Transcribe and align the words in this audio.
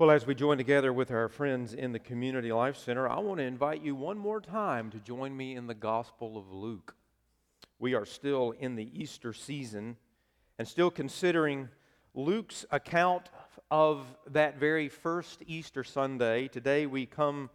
Well, 0.00 0.10
as 0.10 0.26
we 0.26 0.34
join 0.34 0.56
together 0.56 0.94
with 0.94 1.10
our 1.10 1.28
friends 1.28 1.74
in 1.74 1.92
the 1.92 1.98
Community 1.98 2.50
Life 2.50 2.78
Center, 2.78 3.06
I 3.06 3.18
want 3.18 3.36
to 3.36 3.44
invite 3.44 3.82
you 3.82 3.94
one 3.94 4.16
more 4.16 4.40
time 4.40 4.90
to 4.92 4.98
join 4.98 5.36
me 5.36 5.54
in 5.54 5.66
the 5.66 5.74
Gospel 5.74 6.38
of 6.38 6.50
Luke. 6.50 6.96
We 7.78 7.92
are 7.92 8.06
still 8.06 8.52
in 8.52 8.76
the 8.76 8.90
Easter 8.98 9.34
season 9.34 9.98
and 10.58 10.66
still 10.66 10.90
considering 10.90 11.68
Luke's 12.14 12.64
account 12.70 13.28
of 13.70 14.06
that 14.30 14.58
very 14.58 14.88
first 14.88 15.42
Easter 15.46 15.84
Sunday. 15.84 16.48
Today 16.48 16.86
we 16.86 17.04
come 17.04 17.50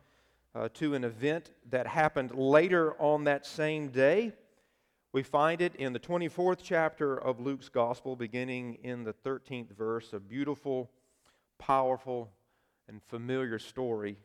uh, 0.54 0.70
to 0.76 0.94
an 0.94 1.04
event 1.04 1.50
that 1.72 1.88
happened 1.88 2.30
later 2.36 2.94
on 3.02 3.24
that 3.24 3.48
same 3.48 3.88
day. 3.88 4.34
We 5.14 5.24
find 5.24 5.62
it 5.62 5.76
in 5.78 5.94
the 5.94 6.00
24th 6.00 6.60
chapter 6.62 7.18
of 7.18 7.40
Luke's 7.40 7.70
Gospel, 7.70 8.16
beginning 8.16 8.76
in 8.84 9.04
the 9.04 9.14
13th 9.14 9.76
verse, 9.76 10.14
a 10.14 10.20
beautiful 10.20 10.92
powerful 11.58 12.30
and 12.88 13.02
familiar 13.04 13.60
story, 13.60 14.18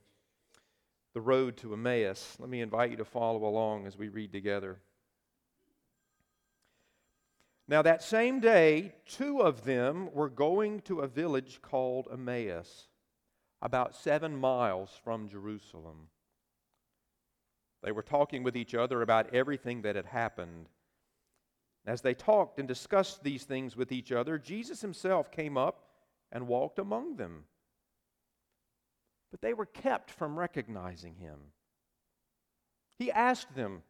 the 1.15 1.21
road 1.21 1.57
to 1.59 1.73
Emmaus. 1.73 2.37
Let 2.39 2.51
me 2.51 2.61
invite 2.61 2.91
you 2.91 2.97
to 2.99 3.05
follow 3.05 3.45
along 3.45 3.87
as 3.87 3.97
we 3.97 4.09
read 4.09 4.33
together. 4.33 4.79
Now, 7.67 7.83
that 7.83 8.03
same 8.03 8.41
day, 8.41 8.95
two 9.07 9.41
of 9.41 9.65
them 9.65 10.13
were 10.13 10.29
going 10.29 10.81
to 10.83 11.01
a 11.01 11.07
village 11.07 11.61
called 11.63 12.09
Emmaus, 12.13 12.89
about 13.63 13.95
seven 13.95 14.37
miles 14.37 14.91
from 15.05 15.29
Jerusalem. 15.29 16.09
They 17.83 17.93
were 17.93 18.03
talking 18.03 18.43
with 18.43 18.57
each 18.57 18.75
other 18.75 19.03
about 19.03 19.33
everything 19.33 19.83
that 19.83 19.97
had 19.97 20.07
happened. 20.07 20.69
As 21.87 22.03
they 22.03 22.13
talked 22.13 22.59
and 22.59 22.69
discussed 22.69 23.23
these 23.23 23.45
things 23.45 23.77
with 23.77 23.93
each 23.93 24.13
other, 24.13 24.37
Jesus 24.37 24.81
himself 24.81 25.31
came 25.31 25.57
up 25.57 25.85
and 26.33 26.47
walked 26.47 26.79
among 26.79 27.17
them. 27.17 27.45
But 29.31 29.41
they 29.41 29.55
were 29.55 29.67
kept 29.67 30.11
from 30.11 30.39
recognizing 30.39 31.17
him. 31.17 31.39
He 32.99 33.11
asked 33.11 33.55
them, 33.55 33.83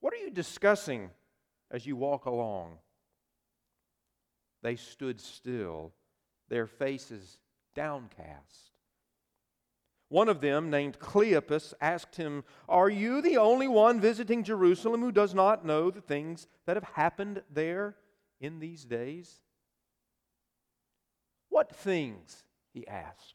What 0.00 0.12
are 0.12 0.18
you 0.18 0.30
discussing 0.30 1.10
as 1.70 1.86
you 1.86 1.96
walk 1.96 2.24
along? 2.24 2.78
They 4.62 4.76
stood 4.76 5.20
still, 5.20 5.92
their 6.48 6.66
faces 6.66 7.38
downcast. 7.74 8.72
One 10.08 10.28
of 10.28 10.40
them, 10.40 10.70
named 10.70 10.98
Cleopas, 10.98 11.74
asked 11.80 12.16
him, 12.16 12.44
Are 12.68 12.88
you 12.88 13.20
the 13.20 13.36
only 13.36 13.68
one 13.68 14.00
visiting 14.00 14.42
Jerusalem 14.42 15.02
who 15.02 15.12
does 15.12 15.34
not 15.34 15.66
know 15.66 15.90
the 15.90 16.00
things 16.00 16.46
that 16.66 16.76
have 16.76 16.84
happened 16.94 17.42
there 17.52 17.94
in 18.40 18.58
these 18.58 18.84
days? 18.84 19.40
What 21.50 21.74
things? 21.76 22.44
he 22.72 22.86
asked. 22.86 23.34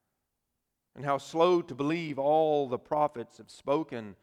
and 0.95 1.05
how 1.05 1.17
slow 1.17 1.61
to 1.61 1.75
believe 1.75 2.19
all 2.19 2.67
the 2.67 2.77
prophets 2.77 3.37
have 3.37 3.49
spoken. 3.49 4.15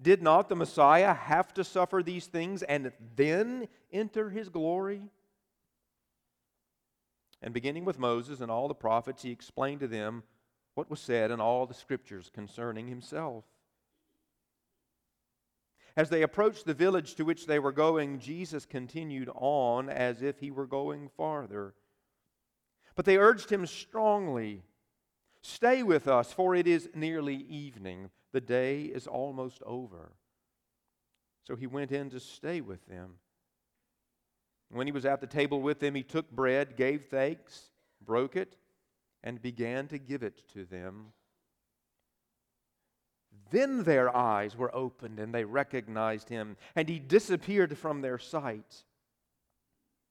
Did 0.00 0.22
not 0.22 0.48
the 0.48 0.56
Messiah 0.56 1.12
have 1.12 1.52
to 1.54 1.64
suffer 1.64 2.02
these 2.02 2.26
things 2.26 2.62
and 2.62 2.92
then 3.16 3.68
enter 3.92 4.30
his 4.30 4.48
glory? 4.48 5.02
And 7.42 7.54
beginning 7.54 7.84
with 7.84 7.98
Moses 7.98 8.40
and 8.40 8.50
all 8.50 8.68
the 8.68 8.74
prophets, 8.74 9.22
he 9.22 9.30
explained 9.30 9.80
to 9.80 9.88
them 9.88 10.22
what 10.74 10.90
was 10.90 11.00
said 11.00 11.30
in 11.30 11.40
all 11.40 11.66
the 11.66 11.74
scriptures 11.74 12.30
concerning 12.32 12.88
himself. 12.88 13.44
As 15.96 16.10
they 16.10 16.22
approached 16.22 16.64
the 16.64 16.74
village 16.74 17.16
to 17.16 17.24
which 17.24 17.46
they 17.46 17.58
were 17.58 17.72
going, 17.72 18.20
Jesus 18.20 18.64
continued 18.64 19.28
on 19.34 19.88
as 19.88 20.22
if 20.22 20.38
he 20.38 20.52
were 20.52 20.66
going 20.66 21.10
farther. 21.16 21.74
But 22.94 23.04
they 23.04 23.18
urged 23.18 23.50
him 23.50 23.66
strongly 23.66 24.62
Stay 25.42 25.82
with 25.82 26.08
us, 26.08 26.32
for 26.32 26.54
it 26.54 26.66
is 26.66 26.88
nearly 26.94 27.36
evening. 27.36 28.10
The 28.32 28.40
day 28.40 28.82
is 28.82 29.06
almost 29.06 29.62
over. 29.64 30.12
So 31.46 31.56
he 31.56 31.66
went 31.66 31.92
in 31.92 32.10
to 32.10 32.20
stay 32.20 32.60
with 32.60 32.86
them. 32.86 33.14
When 34.70 34.86
he 34.86 34.92
was 34.92 35.06
at 35.06 35.20
the 35.20 35.26
table 35.26 35.62
with 35.62 35.80
them, 35.80 35.94
he 35.94 36.02
took 36.02 36.30
bread, 36.30 36.76
gave 36.76 37.06
thanks, 37.06 37.70
broke 38.04 38.36
it, 38.36 38.56
and 39.24 39.40
began 39.40 39.88
to 39.88 39.98
give 39.98 40.22
it 40.22 40.46
to 40.52 40.64
them. 40.64 41.12
Then 43.50 43.84
their 43.84 44.14
eyes 44.14 44.56
were 44.56 44.74
opened 44.74 45.18
and 45.18 45.34
they 45.34 45.44
recognized 45.44 46.28
him, 46.28 46.56
and 46.76 46.88
he 46.88 46.98
disappeared 46.98 47.78
from 47.78 48.02
their 48.02 48.18
sight. 48.18 48.84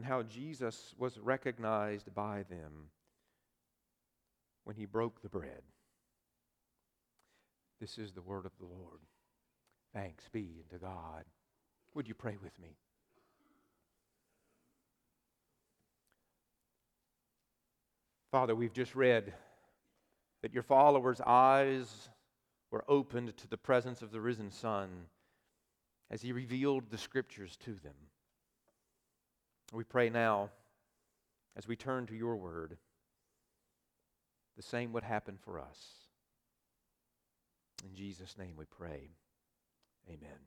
and 0.00 0.06
how 0.06 0.22
Jesus 0.22 0.94
was 0.96 1.18
recognized 1.18 2.14
by 2.14 2.42
them 2.48 2.88
when 4.64 4.74
he 4.74 4.86
broke 4.86 5.20
the 5.20 5.28
bread. 5.28 5.60
This 7.82 7.98
is 7.98 8.12
the 8.12 8.22
word 8.22 8.46
of 8.46 8.52
the 8.58 8.64
Lord. 8.64 9.00
Thanks 9.92 10.24
be 10.32 10.62
unto 10.62 10.82
God. 10.82 11.24
Would 11.92 12.08
you 12.08 12.14
pray 12.14 12.38
with 12.42 12.58
me? 12.58 12.78
Father, 18.32 18.54
we've 18.54 18.72
just 18.72 18.94
read 18.94 19.34
that 20.40 20.54
your 20.54 20.62
followers' 20.62 21.20
eyes 21.26 22.08
were 22.70 22.86
opened 22.88 23.36
to 23.36 23.48
the 23.48 23.58
presence 23.58 24.00
of 24.00 24.12
the 24.12 24.20
risen 24.22 24.50
Son 24.50 24.88
as 26.10 26.22
he 26.22 26.32
revealed 26.32 26.84
the 26.88 26.96
scriptures 26.96 27.58
to 27.58 27.72
them. 27.72 28.09
We 29.72 29.84
pray 29.84 30.10
now, 30.10 30.50
as 31.56 31.68
we 31.68 31.76
turn 31.76 32.06
to 32.06 32.14
your 32.14 32.36
word, 32.36 32.76
the 34.56 34.62
same 34.62 34.92
would 34.92 35.04
happen 35.04 35.38
for 35.40 35.60
us. 35.60 35.78
In 37.88 37.94
Jesus' 37.94 38.36
name 38.36 38.54
we 38.56 38.64
pray. 38.64 39.10
Amen. 40.08 40.38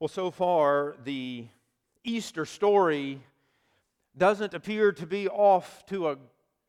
Well, 0.00 0.08
so 0.08 0.30
far, 0.30 0.96
the 1.04 1.46
Easter 2.04 2.44
story 2.44 3.20
doesn't 4.16 4.54
appear 4.54 4.92
to 4.92 5.06
be 5.06 5.28
off 5.28 5.86
to 5.86 6.08
a 6.08 6.16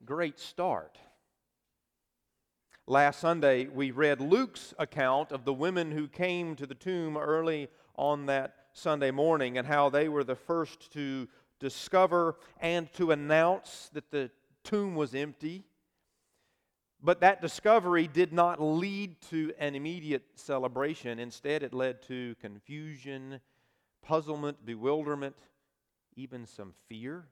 great 0.05 0.39
start. 0.39 0.97
Last 2.87 3.19
Sunday, 3.19 3.67
we 3.67 3.91
read 3.91 4.21
Luke's 4.21 4.73
account 4.79 5.31
of 5.31 5.45
the 5.45 5.53
women 5.53 5.91
who 5.91 6.07
came 6.07 6.55
to 6.55 6.65
the 6.65 6.75
tomb 6.75 7.17
early 7.17 7.69
on 7.95 8.27
that 8.27 8.55
Sunday 8.79 9.11
morning 9.11 9.57
and 9.57 9.67
how 9.67 9.89
they 9.89 10.09
were 10.09 10.23
the 10.23 10.35
first 10.35 10.91
to 10.93 11.27
discover 11.59 12.35
and 12.59 12.91
to 12.93 13.11
announce 13.11 13.89
that 13.93 14.09
the 14.11 14.31
tomb 14.63 14.95
was 14.95 15.13
empty. 15.13 15.65
But 17.01 17.21
that 17.21 17.41
discovery 17.41 18.07
did 18.07 18.33
not 18.33 18.61
lead 18.61 19.21
to 19.29 19.53
an 19.59 19.75
immediate 19.75 20.23
celebration. 20.35 21.19
Instead, 21.19 21.63
it 21.63 21.73
led 21.73 22.01
to 22.03 22.35
confusion, 22.41 23.39
puzzlement, 24.01 24.65
bewilderment, 24.65 25.35
even 26.15 26.45
some 26.45 26.73
fear. 26.87 27.27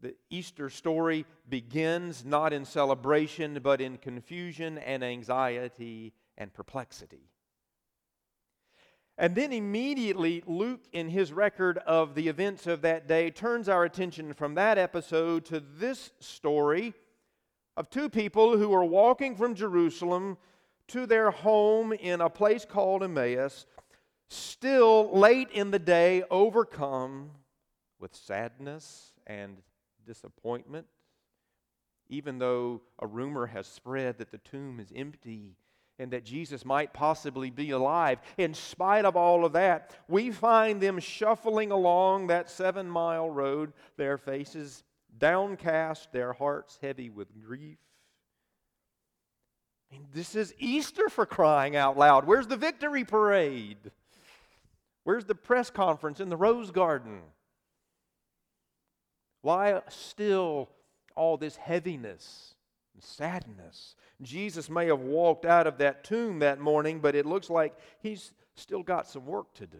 The 0.00 0.14
Easter 0.30 0.70
story 0.70 1.26
begins 1.48 2.24
not 2.24 2.52
in 2.52 2.64
celebration, 2.64 3.58
but 3.62 3.80
in 3.80 3.98
confusion 3.98 4.78
and 4.78 5.02
anxiety 5.04 6.12
and 6.36 6.52
perplexity. 6.52 7.30
And 9.16 9.36
then 9.36 9.52
immediately, 9.52 10.42
Luke, 10.46 10.82
in 10.92 11.08
his 11.08 11.32
record 11.32 11.78
of 11.78 12.14
the 12.14 12.28
events 12.28 12.66
of 12.66 12.82
that 12.82 13.06
day, 13.06 13.30
turns 13.30 13.68
our 13.68 13.84
attention 13.84 14.32
from 14.32 14.54
that 14.56 14.76
episode 14.76 15.44
to 15.46 15.60
this 15.60 16.10
story 16.18 16.94
of 17.76 17.90
two 17.90 18.08
people 18.08 18.56
who 18.56 18.68
were 18.68 18.84
walking 18.84 19.36
from 19.36 19.54
Jerusalem 19.54 20.36
to 20.88 21.06
their 21.06 21.30
home 21.30 21.92
in 21.92 22.20
a 22.20 22.28
place 22.28 22.64
called 22.64 23.04
Emmaus, 23.04 23.66
still 24.28 25.16
late 25.16 25.50
in 25.52 25.70
the 25.70 25.78
day, 25.78 26.24
overcome 26.30 27.30
with 28.00 28.14
sadness 28.16 29.12
and 29.26 29.58
disappointment, 30.04 30.86
even 32.08 32.38
though 32.38 32.82
a 32.98 33.06
rumor 33.06 33.46
has 33.46 33.66
spread 33.66 34.18
that 34.18 34.32
the 34.32 34.38
tomb 34.38 34.80
is 34.80 34.92
empty 34.94 35.56
and 35.98 36.10
that 36.10 36.24
Jesus 36.24 36.64
might 36.64 36.92
possibly 36.92 37.50
be 37.50 37.70
alive. 37.70 38.18
In 38.36 38.54
spite 38.54 39.04
of 39.04 39.16
all 39.16 39.44
of 39.44 39.52
that, 39.52 39.94
we 40.08 40.30
find 40.30 40.80
them 40.80 40.98
shuffling 40.98 41.70
along 41.70 42.26
that 42.26 42.50
seven 42.50 42.88
mile 42.88 43.30
road, 43.30 43.72
their 43.96 44.18
faces 44.18 44.82
downcast, 45.18 46.12
their 46.12 46.32
hearts 46.32 46.78
heavy 46.82 47.10
with 47.10 47.28
grief. 47.46 47.78
Mean, 49.92 50.06
this 50.12 50.34
is 50.34 50.52
Easter 50.58 51.08
for 51.08 51.24
crying 51.24 51.76
out 51.76 51.96
loud. 51.96 52.26
Where's 52.26 52.48
the 52.48 52.56
victory 52.56 53.04
parade? 53.04 53.92
Where's 55.04 55.26
the 55.26 55.34
press 55.34 55.70
conference 55.70 56.18
in 56.18 56.30
the 56.30 56.36
Rose 56.36 56.72
Garden? 56.72 57.20
Why 59.42 59.82
still 59.88 60.70
all 61.14 61.36
this 61.36 61.56
heaviness 61.56 62.53
and 62.53 62.53
sadness? 63.00 63.96
Jesus 64.22 64.70
may 64.70 64.86
have 64.86 65.00
walked 65.00 65.44
out 65.44 65.66
of 65.66 65.78
that 65.78 66.04
tomb 66.04 66.38
that 66.40 66.60
morning, 66.60 67.00
but 67.00 67.14
it 67.14 67.26
looks 67.26 67.50
like 67.50 67.76
he's 68.00 68.32
still 68.56 68.82
got 68.82 69.06
some 69.06 69.26
work 69.26 69.52
to 69.54 69.66
do. 69.66 69.78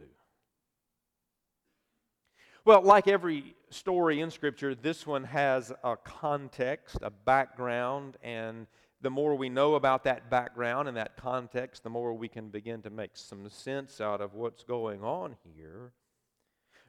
Well, 2.64 2.82
like 2.82 3.08
every 3.08 3.54
story 3.68 4.20
in 4.20 4.30
Scripture, 4.30 4.74
this 4.74 5.06
one 5.06 5.24
has 5.24 5.70
a 5.82 5.96
context, 5.96 6.96
a 7.02 7.10
background, 7.10 8.16
and 8.22 8.66
the 9.02 9.10
more 9.10 9.34
we 9.34 9.50
know 9.50 9.74
about 9.74 10.04
that 10.04 10.30
background 10.30 10.88
and 10.88 10.96
that 10.96 11.14
context, 11.16 11.82
the 11.82 11.90
more 11.90 12.14
we 12.14 12.26
can 12.26 12.48
begin 12.48 12.80
to 12.80 12.88
make 12.88 13.10
some 13.14 13.50
sense 13.50 14.00
out 14.00 14.22
of 14.22 14.32
what's 14.32 14.64
going 14.64 15.04
on 15.04 15.36
here. 15.42 15.92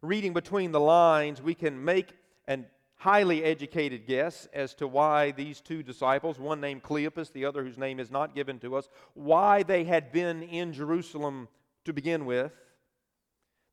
Reading 0.02 0.32
between 0.32 0.72
the 0.72 0.80
lines, 0.80 1.42
we 1.42 1.54
can 1.54 1.84
make 1.84 2.14
an 2.48 2.68
highly 2.98 3.44
educated 3.44 4.08
guess 4.08 4.48
as 4.54 4.74
to 4.76 4.88
why 4.88 5.32
these 5.32 5.62
two 5.62 5.84
disciples, 5.84 6.40
one 6.40 6.62
named 6.62 6.84
Cleopas, 6.84 7.32
the 7.32 7.46
other 7.46 7.64
whose 7.64 7.78
name 7.78 8.00
is 8.00 8.10
not 8.10 8.36
given 8.36 8.60
to 8.60 8.76
us, 8.76 8.90
why 9.14 9.64
they 9.64 9.84
had 9.84 10.12
been 10.12 10.44
in 10.44 10.74
Jerusalem 10.74 11.48
to 11.84 11.94
begin 11.94 12.26
with. 12.26 12.54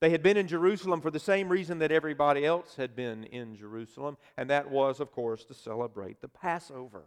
They 0.00 0.10
had 0.10 0.22
been 0.22 0.36
in 0.36 0.48
Jerusalem 0.48 1.00
for 1.00 1.12
the 1.12 1.20
same 1.20 1.48
reason 1.48 1.78
that 1.78 1.92
everybody 1.92 2.44
else 2.44 2.74
had 2.74 2.96
been 2.96 3.24
in 3.24 3.54
Jerusalem, 3.54 4.18
and 4.36 4.50
that 4.50 4.70
was, 4.70 4.98
of 4.98 5.12
course, 5.12 5.44
to 5.44 5.54
celebrate 5.54 6.20
the 6.20 6.28
Passover. 6.28 7.04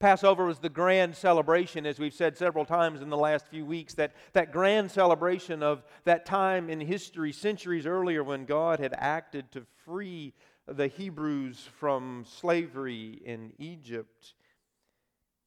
Passover 0.00 0.44
was 0.44 0.60
the 0.60 0.68
grand 0.68 1.16
celebration, 1.16 1.84
as 1.84 1.98
we've 1.98 2.14
said 2.14 2.36
several 2.36 2.64
times 2.64 3.02
in 3.02 3.10
the 3.10 3.16
last 3.16 3.48
few 3.48 3.66
weeks, 3.66 3.94
that, 3.94 4.12
that 4.32 4.52
grand 4.52 4.92
celebration 4.92 5.60
of 5.62 5.82
that 6.04 6.24
time 6.24 6.70
in 6.70 6.80
history, 6.80 7.32
centuries 7.32 7.84
earlier, 7.84 8.22
when 8.22 8.44
God 8.44 8.78
had 8.78 8.94
acted 8.96 9.50
to 9.52 9.66
free 9.84 10.34
the 10.68 10.86
Hebrews 10.86 11.68
from 11.80 12.24
slavery 12.28 13.20
in 13.24 13.52
Egypt. 13.58 14.34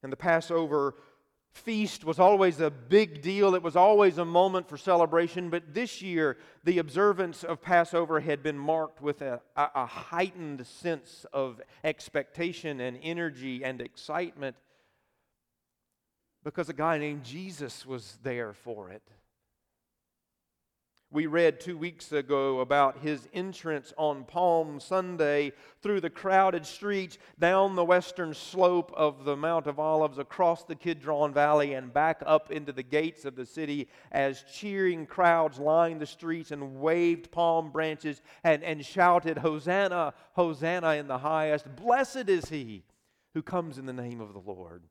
And 0.03 0.11
the 0.11 0.17
Passover 0.17 0.95
feast 1.53 2.05
was 2.05 2.19
always 2.19 2.59
a 2.59 2.71
big 2.71 3.21
deal. 3.21 3.55
It 3.55 3.63
was 3.63 3.75
always 3.75 4.17
a 4.17 4.25
moment 4.25 4.67
for 4.67 4.77
celebration. 4.77 5.49
But 5.49 5.73
this 5.73 6.01
year, 6.01 6.37
the 6.63 6.79
observance 6.79 7.43
of 7.43 7.61
Passover 7.61 8.19
had 8.19 8.41
been 8.41 8.57
marked 8.57 9.01
with 9.01 9.21
a, 9.21 9.41
a, 9.55 9.85
heightened 9.85 10.65
sense 10.65 11.25
of 11.33 11.61
expectation 11.83 12.79
and 12.79 12.97
energy 13.03 13.63
and 13.63 13.81
excitement 13.81 14.55
because 16.43 16.69
a 16.69 16.73
guy 16.73 16.97
named 16.97 17.23
Jesus 17.23 17.85
was 17.85 18.17
there 18.23 18.53
for 18.53 18.89
it. 18.89 19.03
We 21.13 21.25
read 21.25 21.59
two 21.59 21.77
weeks 21.77 22.13
ago 22.13 22.61
about 22.61 22.99
his 22.99 23.27
entrance 23.33 23.93
on 23.97 24.23
Palm 24.23 24.79
Sunday 24.79 25.51
through 25.81 25.99
the 25.99 26.09
crowded 26.09 26.65
streets, 26.65 27.17
down 27.37 27.75
the 27.75 27.83
western 27.83 28.33
slope 28.33 28.93
of 28.95 29.25
the 29.25 29.35
Mount 29.35 29.67
of 29.67 29.77
Olives, 29.77 30.19
across 30.19 30.63
the 30.63 30.75
Kidron 30.75 31.33
Valley, 31.33 31.73
and 31.73 31.93
back 31.93 32.23
up 32.25 32.49
into 32.49 32.71
the 32.71 32.81
gates 32.81 33.25
of 33.25 33.35
the 33.35 33.45
city 33.45 33.89
as 34.13 34.45
cheering 34.53 35.05
crowds 35.05 35.59
lined 35.59 35.99
the 35.99 36.05
streets 36.05 36.51
and 36.51 36.79
waved 36.79 37.29
palm 37.29 37.71
branches 37.71 38.21
and, 38.45 38.63
and 38.63 38.85
shouted, 38.85 39.37
Hosanna, 39.37 40.13
Hosanna 40.37 40.91
in 40.91 41.09
the 41.09 41.17
highest. 41.17 41.75
Blessed 41.75 42.29
is 42.29 42.47
he 42.47 42.85
who 43.33 43.41
comes 43.41 43.77
in 43.77 43.85
the 43.85 43.91
name 43.91 44.21
of 44.21 44.31
the 44.31 44.39
Lord 44.39 44.83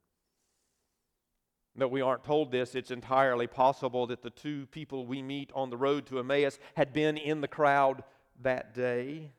that 1.77 1.91
we 1.91 2.01
aren't 2.01 2.25
told 2.25 2.51
this, 2.51 2.75
it's 2.75 2.91
entirely 2.91 3.47
possible 3.47 4.07
that 4.09 4.23
the 4.23 4.31
two 4.31 4.67
people 4.67 5.07
we 5.07 5.23
meet 5.23 5.51
on 5.55 5.71
the 5.71 5.77
road 5.77 6.07
to 6.07 6.19
Emmaus 6.19 6.59
had 6.77 6.93
been 6.93 7.17
in 7.17 7.41
the 7.41 7.49
crowd 7.49 8.03
that 8.43 8.75
day. 8.75 9.31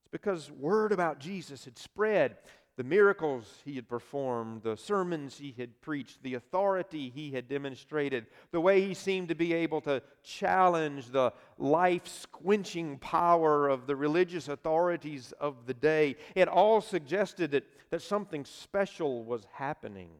It's 0.00 0.10
because 0.10 0.50
word 0.50 0.92
about 0.92 1.20
Jesus 1.20 1.64
had 1.64 1.78
spread. 1.78 2.36
The 2.76 2.84
miracles 2.84 3.62
he 3.64 3.76
had 3.76 3.88
performed, 3.88 4.62
the 4.64 4.76
sermons 4.76 5.38
he 5.38 5.54
had 5.56 5.80
preached, 5.80 6.22
the 6.24 6.34
authority 6.34 7.08
he 7.08 7.30
had 7.30 7.48
demonstrated, 7.48 8.26
the 8.50 8.60
way 8.60 8.80
he 8.80 8.94
seemed 8.94 9.28
to 9.28 9.36
be 9.36 9.52
able 9.52 9.80
to 9.82 10.02
challenge 10.24 11.10
the 11.10 11.32
life 11.56 12.04
squinching 12.06 13.00
power 13.00 13.68
of 13.68 13.86
the 13.86 13.94
religious 13.94 14.48
authorities 14.48 15.32
of 15.38 15.66
the 15.66 15.74
day, 15.74 16.16
it 16.34 16.48
all 16.48 16.80
suggested 16.80 17.52
that, 17.52 17.64
that 17.90 18.02
something 18.02 18.44
special 18.44 19.22
was 19.24 19.46
happening 19.52 20.10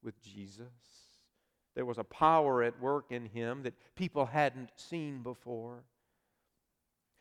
with 0.00 0.22
Jesus. 0.22 0.68
There 1.74 1.86
was 1.86 1.98
a 1.98 2.04
power 2.04 2.62
at 2.62 2.80
work 2.80 3.06
in 3.10 3.26
him 3.26 3.64
that 3.64 3.74
people 3.96 4.26
hadn't 4.26 4.70
seen 4.76 5.24
before. 5.24 5.82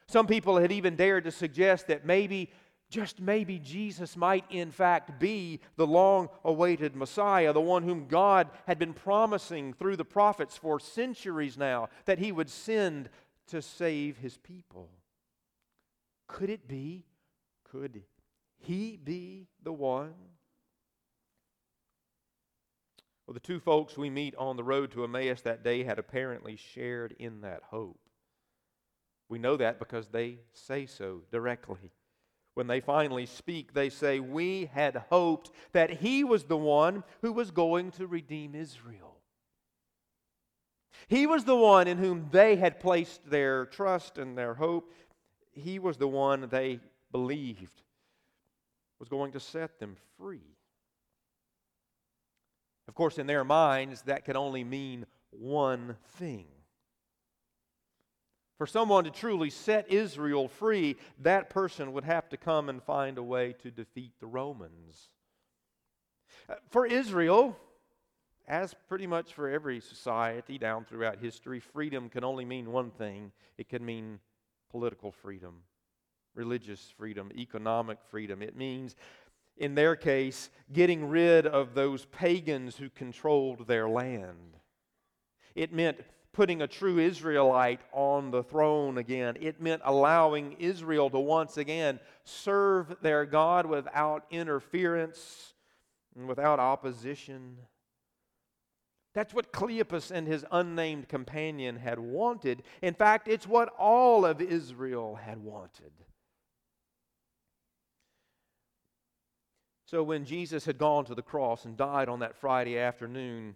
Some 0.08 0.28
people 0.28 0.58
had 0.58 0.72
even 0.72 0.96
dared 0.96 1.24
to 1.24 1.32
suggest 1.32 1.88
that 1.88 2.06
maybe, 2.06 2.52
just 2.94 3.20
maybe, 3.20 3.58
Jesus 3.58 4.16
might 4.16 4.46
in 4.52 4.70
fact 4.70 5.20
be 5.20 5.60
the 5.78 5.88
long 5.88 6.30
awaited 6.46 6.96
Messiah, 6.96 7.52
the 7.52 7.60
one 7.60 7.82
whom 7.82 8.08
God 8.08 8.52
had 8.68 8.78
been 8.78 8.94
promising 8.94 9.74
through 9.74 9.96
the 9.96 10.06
prophets 10.06 10.56
for 10.56 10.80
centuries 10.80 11.58
now 11.58 11.90
that 12.06 12.20
he 12.20 12.32
would 12.32 12.52
send 12.52 13.10
to 13.48 13.64
save 13.64 14.18
his 14.18 14.38
people. 14.38 14.90
Could 16.28 16.52
it 16.52 16.68
be? 16.68 17.06
Could 17.72 18.04
he 18.60 19.00
be 19.04 19.48
the 19.64 19.74
one? 19.74 20.14
Well, 23.26 23.34
the 23.34 23.40
two 23.40 23.60
folks 23.60 23.98
we 23.98 24.12
meet 24.12 24.36
on 24.36 24.56
the 24.56 24.64
road 24.64 24.92
to 24.92 25.04
Emmaus 25.04 25.42
that 25.42 25.64
day 25.64 25.84
had 25.84 25.98
apparently 25.98 26.58
shared 26.58 27.16
in 27.18 27.42
that 27.42 27.64
hope. 27.72 28.00
We 29.30 29.40
know 29.40 29.58
that 29.58 29.80
because 29.80 30.10
they 30.10 30.42
say 30.54 30.86
so 30.86 31.24
directly. 31.32 31.92
When 32.54 32.68
they 32.68 32.82
finally 32.82 33.26
speak, 33.26 33.74
they 33.74 33.90
say, 33.90 34.20
We 34.20 34.70
had 34.74 34.96
hoped 35.10 35.52
that 35.72 35.90
he 35.90 36.24
was 36.24 36.44
the 36.44 36.58
one 36.58 37.04
who 37.22 37.34
was 37.34 37.52
going 37.52 37.92
to 37.92 38.08
redeem 38.08 38.54
Israel. 38.56 39.18
He 41.08 41.26
was 41.26 41.44
the 41.44 41.56
one 41.56 41.88
in 41.88 41.98
whom 41.98 42.30
they 42.32 42.56
had 42.56 42.80
placed 42.80 43.30
their 43.30 43.66
trust 43.66 44.18
and 44.18 44.38
their 44.38 44.54
hope. 44.54 44.92
He 45.52 45.80
was 45.80 45.98
the 45.98 46.08
one 46.08 46.48
they 46.50 46.80
believed 47.12 47.82
was 49.04 49.10
going 49.10 49.34
to 49.34 49.40
set 49.42 49.80
them 49.80 49.98
free. 50.18 50.56
Of 52.88 52.96
course, 52.96 53.18
in 53.18 53.28
their 53.28 53.44
minds, 53.44 54.04
that 54.04 54.24
could 54.24 54.38
only 54.38 54.64
mean 54.64 55.06
one 55.30 55.98
thing. 56.16 56.46
For 58.58 58.68
someone 58.68 59.04
to 59.06 59.12
truly 59.12 59.50
set 59.50 59.92
Israel 59.92 60.48
free, 60.48 60.96
that 61.20 61.50
person 61.50 61.94
would 61.94 62.04
have 62.04 62.30
to 62.30 62.38
come 62.38 62.70
and 62.70 62.82
find 62.82 63.18
a 63.18 63.24
way 63.24 63.54
to 63.64 63.72
defeat 63.72 64.12
the 64.20 64.28
Romans. 64.28 65.10
Uh, 66.48 66.56
for 66.70 66.86
Israel, 66.86 67.58
as 68.48 68.76
pretty 68.88 69.08
much 69.08 69.34
for 69.34 69.50
every 69.50 69.80
society 69.80 70.58
down 70.58 70.86
throughout 70.86 71.20
history, 71.20 71.60
freedom 71.60 72.10
can 72.10 72.24
only 72.24 72.46
mean 72.46 72.72
one 72.72 72.92
thing 72.92 73.32
it 73.58 73.70
can 73.70 73.84
mean 73.86 74.20
political 74.70 75.12
freedom. 75.12 75.64
religious 76.36 76.94
freedom, 76.98 77.32
economic 77.36 78.00
freedom. 78.10 78.42
It 78.42 78.56
means, 78.56 78.96
in 79.58 79.76
their 79.76 79.96
case, 79.96 80.50
getting 80.72 81.08
rid 81.08 81.46
of 81.46 81.74
those 81.74 82.06
pagans 82.06 82.78
who 82.78 82.90
controlled 82.90 83.68
their 83.68 83.88
land. 83.88 84.58
It 85.56 85.72
meant 85.72 86.00
putting 86.34 86.62
a 86.62 86.68
true 86.68 87.00
Israelite 87.00 87.80
on 87.92 88.32
the 88.32 88.44
throne 88.44 88.98
again. 88.98 89.38
It 89.40 89.62
meant 89.62 89.84
allowing 89.86 90.54
Israel 90.54 91.10
to 91.12 91.20
once 91.20 91.58
again 91.58 92.00
serve 92.24 92.96
their 93.02 93.26
God 93.26 93.66
without 93.68 94.26
interference 94.32 95.54
and 96.16 96.28
without 96.28 96.60
opposition. 96.60 97.58
That's 99.14 99.34
what 99.34 99.54
Cleopas 99.54 100.10
and 100.10 100.28
his 100.28 100.44
unnamed 100.52 101.08
companion 101.08 101.78
had 101.78 102.00
wanted. 102.00 102.64
In 102.82 102.96
fact, 102.96 103.28
it's 103.28 103.48
what 103.48 103.70
all 103.78 104.26
of 104.26 104.42
Israel 104.42 105.16
had 105.16 105.38
wanted. 105.38 105.92
So 109.86 110.02
when 110.02 110.26
Jesus 110.26 110.66
had 110.66 110.80
gone 110.80 111.06
to 111.06 111.14
the 111.14 111.22
cross 111.22 111.66
and 111.66 111.78
died 111.78 112.10
on 112.10 112.22
that 112.22 112.36
Friday 112.36 112.80
afternoon, 112.80 113.56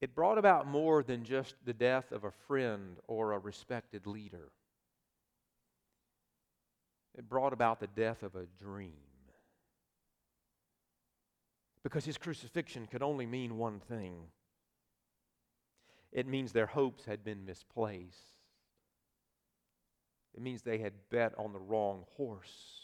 it 0.00 0.14
brought 0.14 0.38
about 0.38 0.66
more 0.66 1.02
than 1.02 1.24
just 1.24 1.54
the 1.64 1.74
death 1.74 2.10
of 2.12 2.24
a 2.24 2.30
friend 2.30 2.96
or 3.06 3.32
a 3.32 3.38
respected 3.38 4.06
leader. 4.06 4.50
It 7.16 7.28
brought 7.28 7.52
about 7.52 7.80
the 7.80 7.86
death 7.86 8.22
of 8.22 8.34
a 8.34 8.46
dream. 8.62 8.92
Because 11.82 12.04
his 12.04 12.18
crucifixion 12.18 12.86
could 12.86 13.02
only 13.02 13.26
mean 13.26 13.58
one 13.58 13.80
thing 13.80 14.14
it 16.12 16.26
means 16.26 16.52
their 16.52 16.66
hopes 16.66 17.04
had 17.04 17.22
been 17.22 17.46
misplaced, 17.46 18.34
it 20.34 20.42
means 20.42 20.62
they 20.62 20.78
had 20.78 20.92
bet 21.10 21.32
on 21.38 21.52
the 21.52 21.60
wrong 21.60 22.04
horse. 22.16 22.79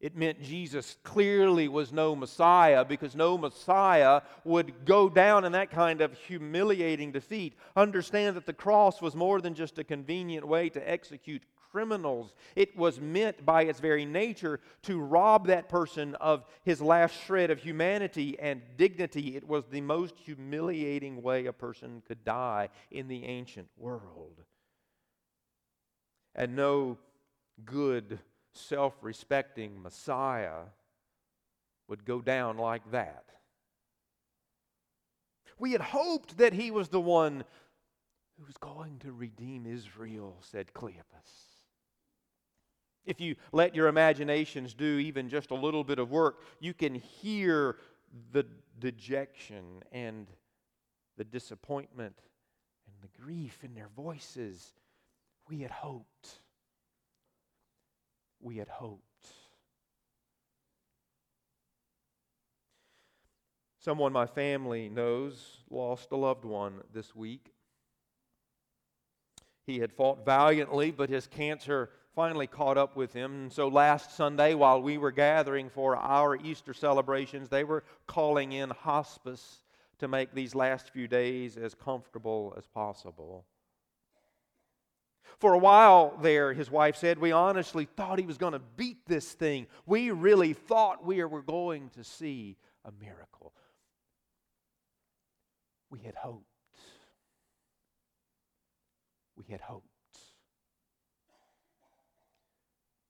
It 0.00 0.16
meant 0.16 0.42
Jesus 0.42 0.96
clearly 1.02 1.68
was 1.68 1.92
no 1.92 2.16
Messiah 2.16 2.86
because 2.86 3.14
no 3.14 3.36
Messiah 3.36 4.22
would 4.44 4.86
go 4.86 5.10
down 5.10 5.44
in 5.44 5.52
that 5.52 5.70
kind 5.70 6.00
of 6.00 6.16
humiliating 6.16 7.12
defeat. 7.12 7.54
Understand 7.76 8.36
that 8.36 8.46
the 8.46 8.54
cross 8.54 9.02
was 9.02 9.14
more 9.14 9.42
than 9.42 9.54
just 9.54 9.78
a 9.78 9.84
convenient 9.84 10.48
way 10.48 10.70
to 10.70 10.90
execute 10.90 11.42
criminals. 11.70 12.34
It 12.56 12.74
was 12.76 12.98
meant 12.98 13.44
by 13.44 13.64
its 13.64 13.78
very 13.78 14.06
nature 14.06 14.60
to 14.84 15.00
rob 15.00 15.46
that 15.48 15.68
person 15.68 16.14
of 16.14 16.44
his 16.64 16.80
last 16.80 17.14
shred 17.26 17.50
of 17.50 17.60
humanity 17.60 18.38
and 18.40 18.62
dignity. 18.78 19.36
It 19.36 19.46
was 19.46 19.64
the 19.66 19.82
most 19.82 20.16
humiliating 20.18 21.22
way 21.22 21.44
a 21.44 21.52
person 21.52 22.02
could 22.08 22.24
die 22.24 22.70
in 22.90 23.06
the 23.06 23.24
ancient 23.26 23.68
world. 23.76 24.40
And 26.34 26.56
no 26.56 26.96
good 27.64 28.18
self 28.54 28.94
respecting 29.02 29.82
Messiah 29.82 30.62
would 31.88 32.04
go 32.04 32.20
down 32.20 32.56
like 32.56 32.90
that. 32.92 33.24
We 35.58 35.72
had 35.72 35.80
hoped 35.80 36.38
that 36.38 36.52
he 36.52 36.70
was 36.70 36.88
the 36.88 37.00
one 37.00 37.44
who 38.38 38.46
was 38.46 38.56
going 38.56 38.98
to 39.00 39.12
redeem 39.12 39.66
Israel, 39.66 40.38
said 40.40 40.72
Cleopas. 40.72 41.50
If 43.04 43.20
you 43.20 43.36
let 43.52 43.74
your 43.74 43.88
imaginations 43.88 44.72
do 44.72 44.98
even 44.98 45.28
just 45.28 45.50
a 45.50 45.54
little 45.54 45.84
bit 45.84 45.98
of 45.98 46.10
work, 46.10 46.40
you 46.60 46.72
can 46.72 46.94
hear 46.94 47.76
the 48.32 48.46
dejection 48.78 49.82
and 49.92 50.26
the 51.16 51.24
disappointment 51.24 52.14
and 52.86 52.94
the 53.02 53.22
grief 53.22 53.58
in 53.62 53.74
their 53.74 53.88
voices. 53.96 54.72
We 55.48 55.60
had 55.60 55.70
hoped 55.70 56.40
we 58.40 58.56
had 58.56 58.68
hoped. 58.68 59.04
Someone 63.78 64.12
my 64.12 64.26
family 64.26 64.90
knows 64.90 65.58
lost 65.70 66.12
a 66.12 66.16
loved 66.16 66.44
one 66.44 66.82
this 66.92 67.16
week. 67.16 67.54
He 69.66 69.78
had 69.78 69.92
fought 69.92 70.24
valiantly, 70.24 70.90
but 70.90 71.08
his 71.08 71.26
cancer 71.26 71.90
finally 72.14 72.46
caught 72.46 72.76
up 72.76 72.96
with 72.96 73.12
him. 73.12 73.32
And 73.32 73.52
so 73.52 73.68
last 73.68 74.16
Sunday, 74.16 74.54
while 74.54 74.82
we 74.82 74.98
were 74.98 75.12
gathering 75.12 75.70
for 75.70 75.96
our 75.96 76.36
Easter 76.36 76.74
celebrations, 76.74 77.48
they 77.48 77.64
were 77.64 77.84
calling 78.06 78.52
in 78.52 78.70
hospice 78.70 79.62
to 79.98 80.08
make 80.08 80.34
these 80.34 80.54
last 80.54 80.90
few 80.90 81.06
days 81.06 81.56
as 81.56 81.74
comfortable 81.74 82.54
as 82.58 82.66
possible. 82.66 83.46
For 85.40 85.54
a 85.54 85.58
while 85.58 86.18
there, 86.20 86.52
his 86.52 86.70
wife 86.70 86.96
said, 86.96 87.18
we 87.18 87.32
honestly 87.32 87.86
thought 87.86 88.18
he 88.18 88.26
was 88.26 88.36
going 88.36 88.52
to 88.52 88.60
beat 88.76 89.06
this 89.06 89.32
thing. 89.32 89.66
We 89.86 90.10
really 90.10 90.52
thought 90.52 91.04
we 91.04 91.24
were 91.24 91.40
going 91.40 91.88
to 91.90 92.04
see 92.04 92.58
a 92.84 92.92
miracle. 93.02 93.54
We 95.88 96.00
had 96.00 96.14
hoped. 96.14 96.44
We 99.34 99.46
had 99.48 99.62
hoped. 99.62 99.86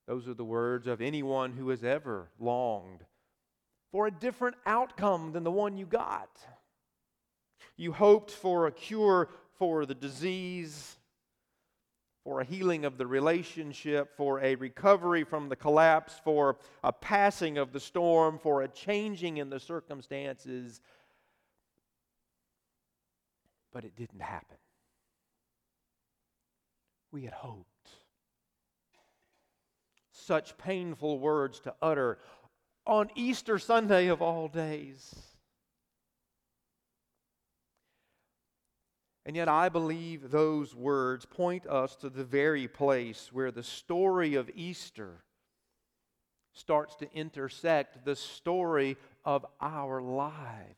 Those 0.07 0.29
are 0.29 0.33
the 0.33 0.45
words 0.45 0.87
of 0.87 1.01
anyone 1.01 1.51
who 1.51 1.67
has 1.69 1.83
ever 1.83 2.29
longed 2.39 3.03
for 3.91 4.07
a 4.07 4.11
different 4.11 4.55
outcome 4.65 5.33
than 5.33 5.43
the 5.43 5.51
one 5.51 5.75
you 5.75 5.85
got. 5.85 6.29
You 7.75 7.91
hoped 7.91 8.31
for 8.31 8.67
a 8.67 8.71
cure 8.71 9.29
for 9.57 9.85
the 9.85 9.95
disease 9.95 10.95
for 12.23 12.41
a 12.41 12.45
healing 12.45 12.85
of 12.85 12.97
the 12.97 13.07
relationship, 13.07 14.15
for 14.15 14.39
a 14.41 14.55
recovery 14.55 15.23
from 15.23 15.49
the 15.49 15.55
collapse, 15.55 16.19
for 16.23 16.57
a 16.83 16.91
passing 16.91 17.57
of 17.57 17.71
the 17.71 17.79
storm, 17.79 18.37
for 18.37 18.61
a 18.61 18.67
changing 18.67 19.37
in 19.37 19.49
the 19.49 19.59
circumstances. 19.59 20.81
But 23.73 23.85
it 23.85 23.95
didn't 23.95 24.21
happen. 24.21 24.57
We 27.11 27.23
had 27.23 27.33
hoped. 27.33 27.67
Such 30.11 30.57
painful 30.57 31.19
words 31.19 31.59
to 31.61 31.73
utter 31.81 32.19
on 32.85 33.09
Easter 33.15 33.57
Sunday 33.57 34.07
of 34.07 34.21
all 34.21 34.47
days. 34.47 35.30
And 39.31 39.37
yet, 39.37 39.47
I 39.47 39.69
believe 39.69 40.29
those 40.29 40.75
words 40.75 41.25
point 41.25 41.65
us 41.65 41.95
to 42.01 42.09
the 42.09 42.25
very 42.25 42.67
place 42.67 43.29
where 43.31 43.49
the 43.49 43.63
story 43.63 44.35
of 44.35 44.51
Easter 44.53 45.23
starts 46.51 46.97
to 46.97 47.07
intersect 47.13 48.03
the 48.03 48.17
story 48.17 48.97
of 49.23 49.45
our 49.61 50.01
lives. 50.01 50.75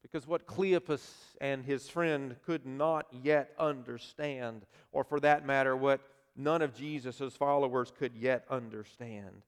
Because 0.00 0.26
what 0.26 0.46
Cleopas 0.46 1.06
and 1.42 1.62
his 1.62 1.90
friend 1.90 2.36
could 2.46 2.64
not 2.64 3.04
yet 3.22 3.50
understand, 3.58 4.64
or 4.92 5.04
for 5.04 5.20
that 5.20 5.44
matter, 5.44 5.76
what 5.76 6.00
none 6.34 6.62
of 6.62 6.74
Jesus' 6.74 7.36
followers 7.36 7.92
could 7.94 8.16
yet 8.16 8.46
understand, 8.48 9.42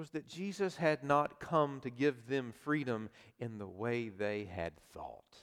was 0.00 0.10
that 0.12 0.26
Jesus 0.26 0.76
had 0.76 1.04
not 1.04 1.40
come 1.40 1.78
to 1.80 1.90
give 1.90 2.26
them 2.26 2.54
freedom 2.64 3.10
in 3.38 3.58
the 3.58 3.66
way 3.66 4.08
they 4.08 4.48
had 4.50 4.72
thought. 4.94 5.36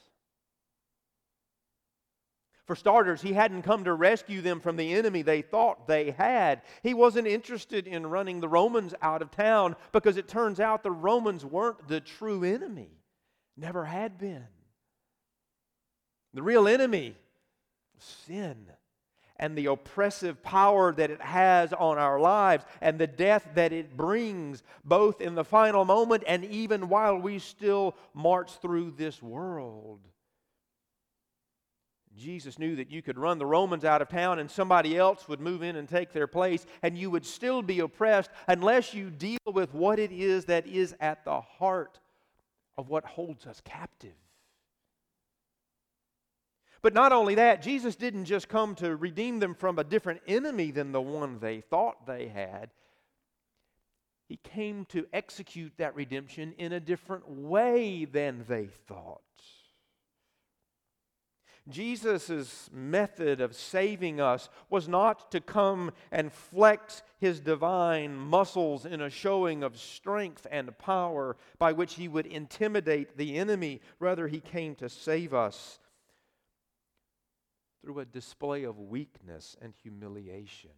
For 2.65 2.75
starters, 2.75 3.21
he 3.21 3.33
hadn't 3.33 3.61
come 3.61 3.83
to 3.83 3.93
rescue 3.93 4.41
them 4.41 4.59
from 4.59 4.75
the 4.75 4.93
enemy 4.93 5.21
they 5.21 5.43
thought 5.43 5.85
they 5.87 6.09
had. 6.09 6.63
He 6.81 6.95
wasn't 6.95 7.27
interested 7.27 7.85
in 7.85 8.07
running 8.07 8.39
the 8.39 8.49
Romans 8.49 8.95
out 8.99 9.21
of 9.21 9.29
town 9.29 9.75
because 9.91 10.17
it 10.17 10.27
turns 10.27 10.59
out 10.59 10.81
the 10.81 10.89
Romans 10.89 11.45
weren't 11.45 11.87
the 11.87 12.01
true 12.01 12.43
enemy, 12.43 12.89
never 13.57 13.85
had 13.85 14.17
been. 14.17 14.47
The 16.33 16.41
real 16.41 16.67
enemy 16.67 17.15
was 17.93 18.03
sin 18.25 18.65
and 19.39 19.57
the 19.57 19.67
oppressive 19.67 20.41
power 20.43 20.93
that 20.93 21.11
it 21.11 21.21
has 21.21 21.73
on 21.73 21.97
our 21.97 22.19
lives 22.19 22.65
and 22.81 22.99
the 22.99 23.07
death 23.07 23.47
that 23.55 23.71
it 23.71 23.95
brings, 23.95 24.63
both 24.83 25.21
in 25.21 25.35
the 25.35 25.43
final 25.43 25.85
moment 25.85 26.23
and 26.27 26.45
even 26.45 26.89
while 26.89 27.17
we 27.17 27.39
still 27.39 27.95
march 28.13 28.51
through 28.59 28.91
this 28.91 29.21
world. 29.21 29.99
Jesus 32.17 32.57
knew 32.57 32.75
that 32.77 32.89
you 32.89 33.03
could 33.03 33.19
run 33.19 33.37
the 33.37 33.45
Romans 33.45 33.85
out 33.85 34.01
of 34.01 34.09
town 34.09 34.39
and 34.39 34.49
somebody 34.49 34.97
else 34.97 35.27
would 35.27 35.39
move 35.39 35.61
in 35.61 35.75
and 35.75 35.87
take 35.87 36.11
their 36.11 36.25
place, 36.25 36.65
and 36.81 36.97
you 36.97 37.11
would 37.11 37.25
still 37.25 37.61
be 37.61 37.79
oppressed 37.79 38.31
unless 38.47 38.93
you 38.93 39.11
deal 39.11 39.37
with 39.45 39.73
what 39.73 39.99
it 39.99 40.11
is 40.11 40.45
that 40.45 40.65
is 40.65 40.95
at 40.99 41.23
the 41.23 41.39
heart 41.39 41.99
of 42.75 42.89
what 42.89 43.05
holds 43.05 43.45
us 43.45 43.61
captive. 43.63 44.15
But 46.87 46.93
not 46.93 47.11
only 47.11 47.35
that, 47.35 47.61
Jesus 47.61 47.97
didn't 47.97 48.23
just 48.23 48.47
come 48.47 48.73
to 48.75 48.95
redeem 48.95 49.39
them 49.39 49.55
from 49.55 49.77
a 49.77 49.83
different 49.83 50.21
enemy 50.25 50.71
than 50.71 50.93
the 50.93 51.01
one 51.01 51.37
they 51.39 51.59
thought 51.59 52.07
they 52.07 52.29
had. 52.29 52.69
He 54.29 54.37
came 54.37 54.85
to 54.85 55.05
execute 55.11 55.73
that 55.79 55.97
redemption 55.97 56.53
in 56.57 56.71
a 56.71 56.79
different 56.79 57.27
way 57.27 58.05
than 58.05 58.45
they 58.47 58.67
thought. 58.87 59.19
Jesus' 61.67 62.69
method 62.71 63.41
of 63.41 63.53
saving 63.53 64.21
us 64.21 64.47
was 64.69 64.87
not 64.87 65.29
to 65.31 65.41
come 65.41 65.91
and 66.09 66.31
flex 66.31 67.03
his 67.19 67.41
divine 67.41 68.15
muscles 68.15 68.85
in 68.85 69.01
a 69.01 69.09
showing 69.09 69.61
of 69.61 69.77
strength 69.77 70.47
and 70.49 70.77
power 70.77 71.35
by 71.59 71.73
which 71.73 71.95
he 71.95 72.07
would 72.07 72.27
intimidate 72.27 73.17
the 73.17 73.35
enemy. 73.35 73.81
Rather, 73.99 74.29
he 74.29 74.39
came 74.39 74.73
to 74.75 74.87
save 74.87 75.33
us 75.33 75.79
through 77.87 77.99
a 77.99 78.05
display 78.05 78.65
of 78.65 78.77
weakness 78.77 79.55
and 79.61 79.73
humiliation. 79.81 80.71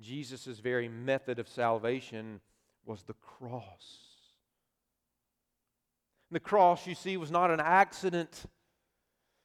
Jesus' 0.00 0.60
very 0.60 0.88
method 0.88 1.38
of 1.38 1.46
salvation 1.46 2.40
was 2.86 3.02
the 3.02 3.12
cross. 3.12 3.98
The 6.30 6.40
cross, 6.40 6.86
you 6.86 6.94
see, 6.94 7.18
was 7.18 7.30
not 7.30 7.50
an 7.50 7.60
accident. 7.60 8.44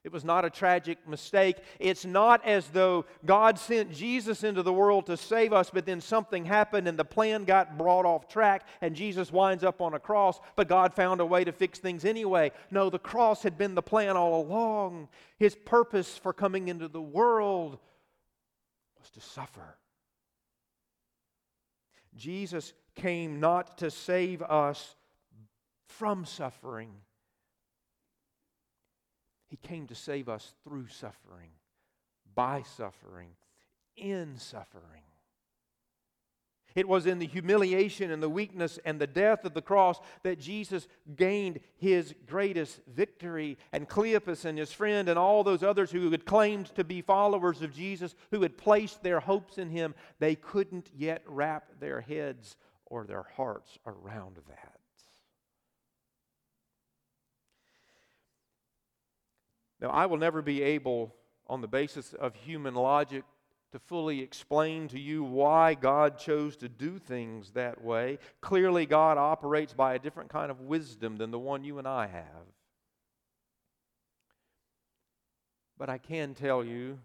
It 0.05 0.11
was 0.11 0.23
not 0.23 0.45
a 0.45 0.51
tragic 0.51 0.99
mistake. 1.07 1.57
It's 1.79 2.05
not 2.05 2.45
as 2.45 2.67
though 2.67 3.05
God 3.25 3.57
sent 3.57 3.91
Jesus 3.91 4.43
into 4.43 4.61
the 4.61 4.71
world 4.71 5.07
to 5.07 5.17
save 5.17 5.51
us, 5.51 5.71
but 5.73 5.87
then 5.87 5.99
something 5.99 6.45
happened 6.45 6.87
and 6.87 6.97
the 6.97 7.03
plan 7.03 7.43
got 7.43 7.75
brought 7.75 8.05
off 8.05 8.27
track 8.27 8.67
and 8.81 8.95
Jesus 8.95 9.31
winds 9.31 9.63
up 9.63 9.81
on 9.81 9.95
a 9.95 9.99
cross, 9.99 10.39
but 10.55 10.69
God 10.69 10.93
found 10.93 11.21
a 11.21 11.25
way 11.25 11.43
to 11.43 11.51
fix 11.51 11.79
things 11.79 12.05
anyway. 12.05 12.51
No, 12.69 12.91
the 12.91 12.99
cross 12.99 13.41
had 13.41 13.57
been 13.57 13.73
the 13.73 13.81
plan 13.81 14.15
all 14.15 14.43
along. 14.43 15.07
His 15.39 15.55
purpose 15.55 16.15
for 16.15 16.33
coming 16.33 16.67
into 16.67 16.87
the 16.87 17.01
world 17.01 17.79
was 18.99 19.09
to 19.09 19.21
suffer. 19.21 19.75
Jesus 22.15 22.73
came 22.93 23.39
not 23.39 23.79
to 23.79 23.89
save 23.89 24.43
us 24.43 24.95
from 25.87 26.25
suffering. 26.25 26.91
He 29.47 29.57
came 29.57 29.87
to 29.87 29.95
save 29.95 30.27
us 30.29 30.53
through 30.63 30.87
suffering, 30.87 31.51
by 32.33 32.63
suffering, 32.63 33.29
in 33.95 34.37
suffering. 34.37 35.03
It 36.75 36.89
was 36.89 37.05
in 37.05 37.19
the 37.19 37.25
humiliation 37.25 38.11
and 38.11 38.21
the 38.21 38.29
weakness 38.29 38.79
and 38.83 38.99
the 38.99 39.07
death 39.07 39.45
of 39.45 39.53
the 39.53 39.61
cross 39.61 40.01
that 40.23 40.39
Jesus 40.41 40.89
gained 41.15 41.61
his 41.77 42.13
greatest 42.27 42.81
victory. 42.85 43.57
And 43.71 43.87
Cleopas 43.87 44.43
and 44.43 44.57
his 44.57 44.73
friend 44.73 45.07
and 45.07 45.17
all 45.17 45.45
those 45.45 45.63
others 45.63 45.89
who 45.89 46.11
had 46.11 46.25
claimed 46.25 46.75
to 46.75 46.83
be 46.83 47.01
followers 47.01 47.61
of 47.61 47.73
Jesus, 47.73 48.13
who 48.31 48.41
had 48.41 48.57
placed 48.57 49.03
their 49.03 49.21
hopes 49.21 49.57
in 49.57 49.69
him, 49.69 49.95
they 50.19 50.35
couldn't 50.35 50.91
yet 50.93 51.23
wrap 51.25 51.69
their 51.79 52.01
heads 52.01 52.57
or 52.85 53.05
their 53.05 53.25
hearts 53.37 53.79
around 53.87 54.37
that. 54.49 54.74
Now, 59.81 59.89
I 59.89 60.05
will 60.05 60.17
never 60.17 60.41
be 60.41 60.61
able, 60.61 61.15
on 61.47 61.61
the 61.61 61.67
basis 61.67 62.13
of 62.13 62.35
human 62.35 62.75
logic, 62.75 63.23
to 63.71 63.79
fully 63.79 64.21
explain 64.21 64.87
to 64.87 64.99
you 64.99 65.23
why 65.23 65.73
God 65.73 66.17
chose 66.17 66.55
to 66.57 66.69
do 66.69 66.97
things 66.97 67.51
that 67.51 67.83
way. 67.83 68.19
Clearly, 68.39 68.85
God 68.85 69.17
operates 69.17 69.73
by 69.73 69.95
a 69.95 69.99
different 69.99 70.29
kind 70.29 70.49
of 70.49 70.61
wisdom 70.61 71.17
than 71.17 71.31
the 71.31 71.39
one 71.39 71.63
you 71.65 71.77
and 71.77 71.87
I 71.87 72.07
have. 72.07 72.45
But 75.77 75.89
I 75.89 75.97
can 75.97 76.35
tell 76.35 76.63
you 76.63 76.99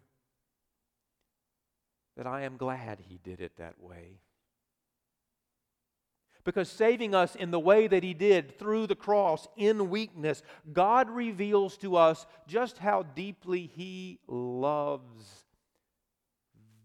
that 2.16 2.26
I 2.26 2.42
am 2.42 2.56
glad 2.56 3.00
He 3.08 3.18
did 3.18 3.40
it 3.40 3.56
that 3.56 3.80
way. 3.80 4.20
Because 6.50 6.68
saving 6.68 7.14
us 7.14 7.36
in 7.36 7.52
the 7.52 7.60
way 7.60 7.86
that 7.86 8.02
He 8.02 8.12
did 8.12 8.58
through 8.58 8.88
the 8.88 8.96
cross 8.96 9.46
in 9.56 9.88
weakness, 9.88 10.42
God 10.72 11.08
reveals 11.08 11.76
to 11.76 11.94
us 11.94 12.26
just 12.48 12.78
how 12.78 13.04
deeply 13.04 13.70
He 13.72 14.18
loves 14.26 15.44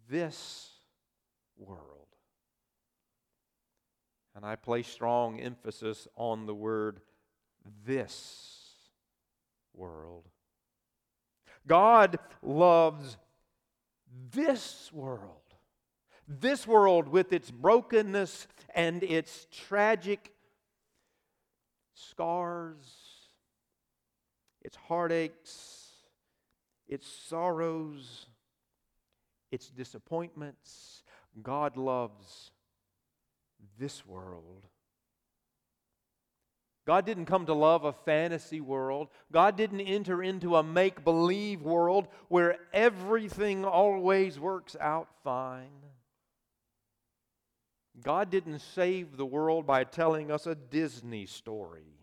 this 0.07 0.69
world. 1.57 1.79
And 4.35 4.45
I 4.45 4.55
place 4.55 4.87
strong 4.87 5.39
emphasis 5.39 6.07
on 6.15 6.45
the 6.45 6.53
word 6.53 6.99
this 7.87 8.69
world. 9.73 10.25
God 11.65 12.19
loves 12.43 13.17
this 14.31 14.93
world. 14.93 15.44
This 16.27 16.65
world 16.65 17.07
with 17.07 17.33
its 17.33 17.51
brokenness 17.51 18.47
and 18.73 19.03
its 19.03 19.47
tragic 19.51 20.31
scars, 21.93 22.85
its 24.61 24.75
heartaches, 24.75 25.91
its 26.87 27.07
sorrows, 27.07 28.25
its 29.51 29.69
disappointments. 29.69 31.03
God 31.41 31.77
loves 31.77 32.51
this 33.77 34.05
world. 34.05 34.65
God 36.85 37.05
didn't 37.05 37.25
come 37.25 37.47
to 37.47 37.53
love 37.53 37.83
a 37.83 37.93
fantasy 37.93 38.61
world. 38.61 39.09
God 39.31 39.57
didn't 39.57 39.81
enter 39.81 40.21
into 40.21 40.55
a 40.55 40.63
make 40.63 41.03
believe 41.03 41.63
world 41.63 42.07
where 42.27 42.57
everything 42.73 43.65
always 43.65 44.39
works 44.39 44.75
out 44.79 45.07
fine. 45.23 45.71
God 48.03 48.29
didn't 48.29 48.59
save 48.59 49.17
the 49.17 49.25
world 49.25 49.65
by 49.65 49.83
telling 49.83 50.31
us 50.31 50.45
a 50.45 50.55
Disney 50.55 51.25
story 51.25 51.95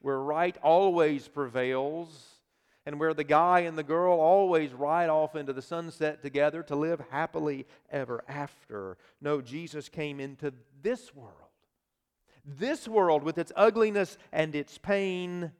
where 0.00 0.18
right 0.18 0.56
always 0.62 1.28
prevails 1.28 2.40
and 2.86 2.98
where 2.98 3.14
the 3.14 3.24
guy 3.24 3.60
and 3.60 3.76
the 3.76 3.82
girl 3.82 4.18
always 4.18 4.72
ride 4.72 5.10
off 5.10 5.36
into 5.36 5.52
the 5.52 5.62
sunset 5.62 6.22
together 6.22 6.62
to 6.64 6.74
live 6.74 7.02
happily 7.10 7.66
ever 7.90 8.24
after. 8.26 8.96
No, 9.20 9.40
Jesus 9.40 9.88
came 9.88 10.18
into 10.18 10.52
this 10.82 11.14
world. 11.14 11.34
This 12.44 12.88
world 12.88 13.22
with 13.22 13.36
its 13.36 13.52
ugliness 13.54 14.16
and 14.32 14.54
its 14.54 14.78
pain 14.78 15.52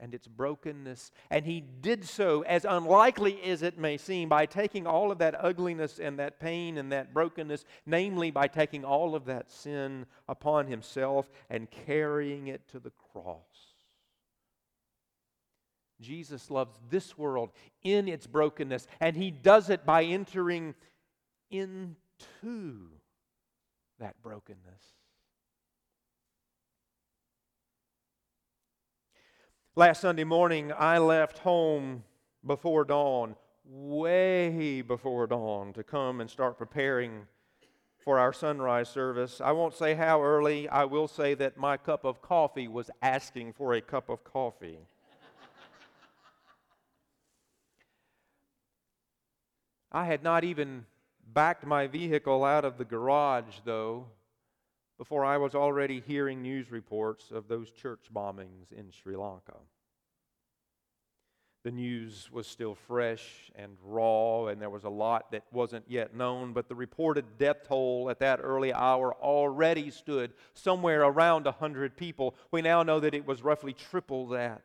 and 0.00 0.14
its 0.14 0.26
brokenness. 0.26 1.10
And 1.30 1.44
he 1.44 1.60
did 1.60 2.04
so, 2.04 2.42
as 2.42 2.64
unlikely 2.64 3.42
as 3.42 3.62
it 3.62 3.78
may 3.78 3.96
seem, 3.96 4.28
by 4.28 4.46
taking 4.46 4.86
all 4.86 5.10
of 5.10 5.18
that 5.18 5.36
ugliness 5.42 5.98
and 5.98 6.18
that 6.18 6.40
pain 6.40 6.78
and 6.78 6.92
that 6.92 7.12
brokenness, 7.12 7.64
namely 7.86 8.30
by 8.30 8.48
taking 8.48 8.84
all 8.84 9.14
of 9.14 9.24
that 9.26 9.50
sin 9.50 10.06
upon 10.28 10.66
himself 10.66 11.30
and 11.50 11.70
carrying 11.70 12.48
it 12.48 12.68
to 12.68 12.78
the 12.78 12.92
cross. 13.12 13.74
Jesus 16.00 16.50
loves 16.50 16.78
this 16.90 17.18
world 17.18 17.50
in 17.82 18.06
its 18.08 18.26
brokenness, 18.26 18.86
and 19.00 19.16
he 19.16 19.30
does 19.30 19.68
it 19.68 19.84
by 19.84 20.04
entering 20.04 20.74
into 21.50 22.88
that 23.98 24.14
brokenness. 24.22 24.97
Last 29.78 30.00
Sunday 30.00 30.24
morning, 30.24 30.72
I 30.76 30.98
left 30.98 31.38
home 31.38 32.02
before 32.44 32.84
dawn, 32.84 33.36
way 33.64 34.82
before 34.82 35.28
dawn, 35.28 35.72
to 35.74 35.84
come 35.84 36.20
and 36.20 36.28
start 36.28 36.58
preparing 36.58 37.28
for 38.02 38.18
our 38.18 38.32
sunrise 38.32 38.88
service. 38.88 39.40
I 39.40 39.52
won't 39.52 39.74
say 39.74 39.94
how 39.94 40.20
early, 40.20 40.68
I 40.68 40.84
will 40.84 41.06
say 41.06 41.34
that 41.34 41.56
my 41.56 41.76
cup 41.76 42.04
of 42.04 42.20
coffee 42.20 42.66
was 42.66 42.90
asking 43.02 43.52
for 43.52 43.72
a 43.72 43.80
cup 43.80 44.08
of 44.08 44.24
coffee. 44.24 44.80
I 49.92 50.06
had 50.06 50.24
not 50.24 50.42
even 50.42 50.86
backed 51.32 51.64
my 51.64 51.86
vehicle 51.86 52.44
out 52.44 52.64
of 52.64 52.78
the 52.78 52.84
garage, 52.84 53.60
though, 53.64 54.06
before 54.98 55.24
I 55.24 55.38
was 55.38 55.54
already 55.54 56.02
hearing 56.04 56.42
news 56.42 56.70
reports 56.70 57.30
of 57.30 57.46
those 57.48 57.70
church 57.70 58.06
bombings 58.12 58.72
in 58.72 58.90
Sri 58.90 59.16
Lanka. 59.16 59.54
The 61.64 61.70
news 61.70 62.30
was 62.32 62.46
still 62.46 62.74
fresh 62.74 63.50
and 63.54 63.76
raw, 63.82 64.46
and 64.46 64.60
there 64.60 64.70
was 64.70 64.84
a 64.84 64.90
lot 64.90 65.32
that 65.32 65.44
wasn't 65.52 65.84
yet 65.88 66.14
known, 66.14 66.52
but 66.52 66.68
the 66.68 66.74
reported 66.74 67.38
death 67.38 67.68
toll 67.68 68.08
at 68.10 68.20
that 68.20 68.40
early 68.42 68.72
hour 68.72 69.14
already 69.14 69.90
stood 69.90 70.32
somewhere 70.54 71.02
around 71.02 71.44
100 71.44 71.96
people. 71.96 72.34
We 72.50 72.62
now 72.62 72.82
know 72.82 73.00
that 73.00 73.14
it 73.14 73.26
was 73.26 73.42
roughly 73.42 73.72
triple 73.72 74.28
that. 74.28 74.62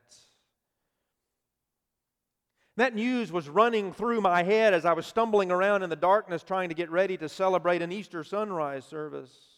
That 2.77 2.95
news 2.95 3.31
was 3.31 3.49
running 3.49 3.93
through 3.93 4.21
my 4.21 4.41
head 4.41 4.73
as 4.73 4.85
I 4.85 4.93
was 4.93 5.05
stumbling 5.05 5.51
around 5.51 5.83
in 5.83 5.89
the 5.89 5.95
darkness 5.95 6.41
trying 6.41 6.69
to 6.69 6.75
get 6.75 6.89
ready 6.89 7.17
to 7.17 7.29
celebrate 7.29 7.83
an 7.83 7.91
Easter 7.91 8.23
sunrise 8.23 8.85
service. 8.85 9.52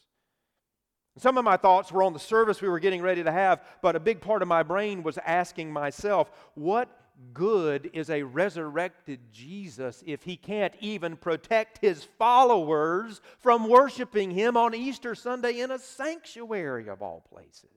Some 1.17 1.37
of 1.37 1.45
my 1.45 1.55
thoughts 1.55 1.91
were 1.91 2.03
on 2.03 2.13
the 2.13 2.19
service 2.19 2.61
we 2.61 2.67
were 2.67 2.79
getting 2.79 3.01
ready 3.01 3.23
to 3.23 3.31
have, 3.31 3.63
but 3.81 3.95
a 3.95 4.01
big 4.01 4.19
part 4.19 4.41
of 4.41 4.49
my 4.49 4.63
brain 4.63 5.01
was 5.01 5.17
asking 5.25 5.71
myself, 5.71 6.29
what 6.55 6.89
good 7.33 7.89
is 7.93 8.09
a 8.09 8.23
resurrected 8.23 9.19
Jesus 9.31 10.03
if 10.05 10.23
he 10.23 10.35
can't 10.35 10.73
even 10.81 11.15
protect 11.15 11.77
his 11.77 12.03
followers 12.19 13.21
from 13.39 13.69
worshiping 13.69 14.31
him 14.31 14.57
on 14.57 14.75
Easter 14.75 15.15
Sunday 15.15 15.61
in 15.61 15.71
a 15.71 15.79
sanctuary 15.79 16.89
of 16.89 17.01
all 17.01 17.25
places? 17.31 17.69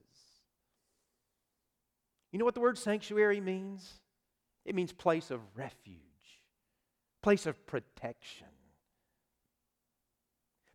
You 2.32 2.40
know 2.40 2.44
what 2.44 2.54
the 2.54 2.60
word 2.60 2.76
sanctuary 2.76 3.40
means? 3.40 4.00
It 4.64 4.74
means 4.74 4.92
place 4.92 5.30
of 5.30 5.40
refuge, 5.54 5.96
place 7.22 7.46
of 7.46 7.66
protection. 7.66 8.47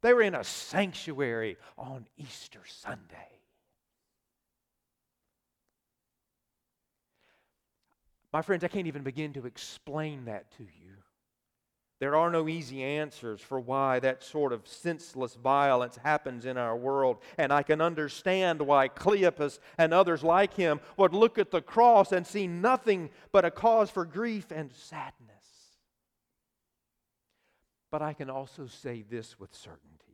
They 0.04 0.14
were 0.14 0.22
in 0.22 0.36
a 0.36 0.44
sanctuary 0.44 1.58
on 1.78 2.06
Easter 2.18 2.60
Sunday. 2.68 3.40
My 8.34 8.42
friends, 8.42 8.66
I 8.66 8.68
can't 8.68 8.88
even 8.88 9.04
begin 9.04 9.32
to 9.34 9.46
explain 9.46 10.26
that 10.26 10.52
to 10.58 10.64
you. 10.64 10.96
There 12.00 12.18
are 12.18 12.30
no 12.30 12.50
easy 12.50 12.84
answers 12.84 13.40
for 13.40 13.62
why 13.62 14.00
that 14.00 14.24
sort 14.24 14.52
of 14.52 14.68
senseless 14.68 15.36
violence 15.36 15.96
happens 15.96 16.46
in 16.46 16.58
our 16.58 16.76
world. 16.76 17.20
And 17.38 17.54
I 17.54 17.64
can 17.64 17.80
understand 17.80 18.62
why 18.62 18.90
Cleopas 18.90 19.60
and 19.78 19.94
others 19.94 20.22
like 20.22 20.54
him 20.54 20.82
would 20.98 21.14
look 21.14 21.38
at 21.38 21.50
the 21.50 21.62
cross 21.62 22.12
and 22.12 22.28
see 22.28 22.46
nothing 22.46 23.10
but 23.32 23.46
a 23.46 23.52
cause 23.52 23.90
for 23.90 24.04
grief 24.04 24.52
and 24.52 24.70
sadness. 24.74 25.33
But 27.94 28.02
I 28.02 28.14
can 28.14 28.32
also 28.32 28.66
say 28.66 29.04
this 29.08 29.40
with 29.40 29.54
certainty 29.54 30.14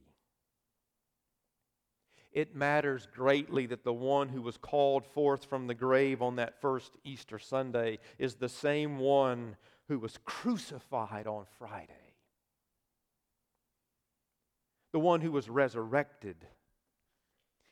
it 2.34 2.54
matters 2.54 3.08
greatly 3.16 3.68
that 3.68 3.86
the 3.86 3.94
one 3.94 4.28
who 4.28 4.42
was 4.42 4.58
called 4.58 5.06
forth 5.06 5.46
from 5.46 5.68
the 5.68 5.74
grave 5.74 6.22
on 6.22 6.36
that 6.36 6.60
first 6.60 6.92
Easter 7.06 7.40
Sunday 7.40 8.00
is 8.18 8.36
the 8.36 8.50
same 8.50 9.00
one 9.00 9.56
who 9.88 9.98
was 9.98 10.20
crucified 10.26 11.26
on 11.26 11.46
Friday. 11.58 11.94
The 14.92 15.00
one 15.00 15.22
who 15.22 15.32
was 15.32 15.50
resurrected 15.50 16.36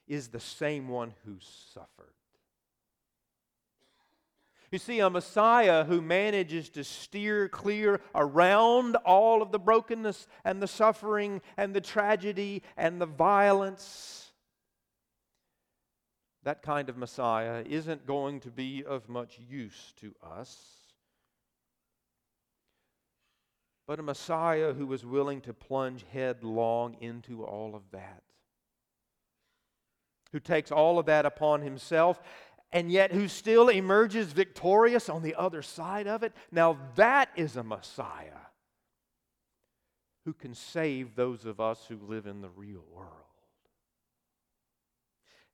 is 0.07 0.29
the 0.29 0.39
same 0.39 0.87
one 0.87 1.13
who 1.25 1.35
suffered. 1.73 2.16
You 4.71 4.79
see, 4.79 4.99
a 4.99 5.09
Messiah 5.09 5.85
who 5.85 6.01
manages 6.01 6.69
to 6.69 6.83
steer 6.83 7.47
clear 7.47 8.01
around 8.13 8.97
all 8.97 9.41
of 9.41 9.51
the 9.51 9.59
brokenness 9.59 10.27
and 10.43 10.61
the 10.61 10.67
suffering 10.67 11.41
and 11.55 11.73
the 11.73 11.81
tragedy 11.81 12.63
and 12.75 12.99
the 12.99 13.05
violence. 13.05 14.31
That 16.43 16.61
kind 16.61 16.89
of 16.89 16.97
Messiah 16.97 17.63
isn't 17.65 18.05
going 18.05 18.41
to 18.41 18.51
be 18.51 18.83
of 18.83 19.07
much 19.07 19.39
use 19.39 19.93
to 20.01 20.13
us 20.21 20.77
but 23.87 23.99
a 23.99 24.03
Messiah 24.03 24.73
who 24.73 24.91
is 24.91 25.05
willing 25.05 25.39
to 25.41 25.53
plunge 25.53 26.05
headlong 26.11 26.97
into 26.99 27.43
all 27.45 27.73
of 27.73 27.83
that. 27.91 28.21
Who 30.33 30.41
takes 30.41 30.73
all 30.73 30.99
of 30.99 31.05
that 31.05 31.25
upon 31.25 31.61
himself 31.61 32.21
and 32.71 32.91
yet 32.91 33.11
who 33.11 33.27
still 33.27 33.69
emerges 33.69 34.27
victorious 34.27 35.09
on 35.09 35.21
the 35.21 35.35
other 35.35 35.61
side 35.61 36.07
of 36.07 36.23
it. 36.23 36.33
Now, 36.51 36.77
that 36.95 37.29
is 37.35 37.55
a 37.55 37.63
Messiah 37.63 38.45
who 40.25 40.33
can 40.33 40.53
save 40.53 41.15
those 41.15 41.45
of 41.45 41.59
us 41.59 41.85
who 41.87 41.97
live 42.05 42.27
in 42.27 42.41
the 42.41 42.49
real 42.49 42.83
world. 42.91 43.11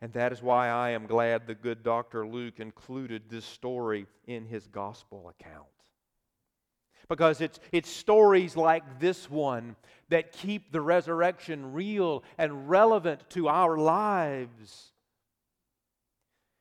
And 0.02 0.12
that 0.14 0.34
is 0.34 0.42
why 0.42 0.68
I 0.70 0.90
am 0.90 1.06
glad 1.06 1.48
the 1.48 1.56
good 1.56 1.84
Dr. 1.84 2.28
Luke 2.28 2.60
included 2.60 3.30
this 3.30 3.46
story 3.46 4.08
in 4.26 4.46
his 4.46 4.68
gospel 4.68 5.30
account 5.30 5.68
because 7.08 7.42
it's, 7.42 7.60
it's 7.72 7.90
stories 7.90 8.56
like 8.56 9.00
this 9.00 9.30
one 9.30 9.76
that 10.10 10.32
keep 10.32 10.72
the 10.72 10.82
resurrection 10.82 11.74
real 11.74 12.24
and 12.38 12.70
relevant 12.70 13.30
to 13.30 13.48
our 13.48 13.78
lives. 13.78 14.93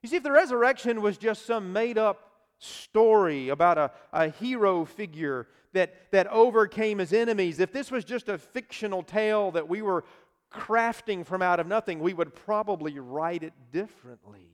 You 0.02 0.08
see, 0.08 0.16
if 0.16 0.22
the 0.22 0.32
resurrection 0.32 1.00
was 1.00 1.16
just 1.16 1.46
some 1.46 1.72
made 1.72 1.96
up 1.96 2.32
story 2.58 3.48
about 3.48 3.78
a, 3.78 3.90
a 4.12 4.28
hero 4.28 4.84
figure 4.84 5.46
that, 5.72 6.10
that 6.10 6.26
overcame 6.26 6.98
his 6.98 7.12
enemies, 7.12 7.60
if 7.60 7.72
this 7.72 7.90
was 7.90 8.04
just 8.04 8.28
a 8.28 8.38
fictional 8.38 9.02
tale 9.02 9.52
that 9.52 9.68
we 9.68 9.80
were 9.80 10.04
crafting 10.52 11.24
from 11.24 11.40
out 11.40 11.60
of 11.60 11.66
nothing, 11.66 12.00
we 12.00 12.14
would 12.14 12.34
probably 12.34 12.98
write 12.98 13.42
it 13.42 13.54
differently. 13.72 14.48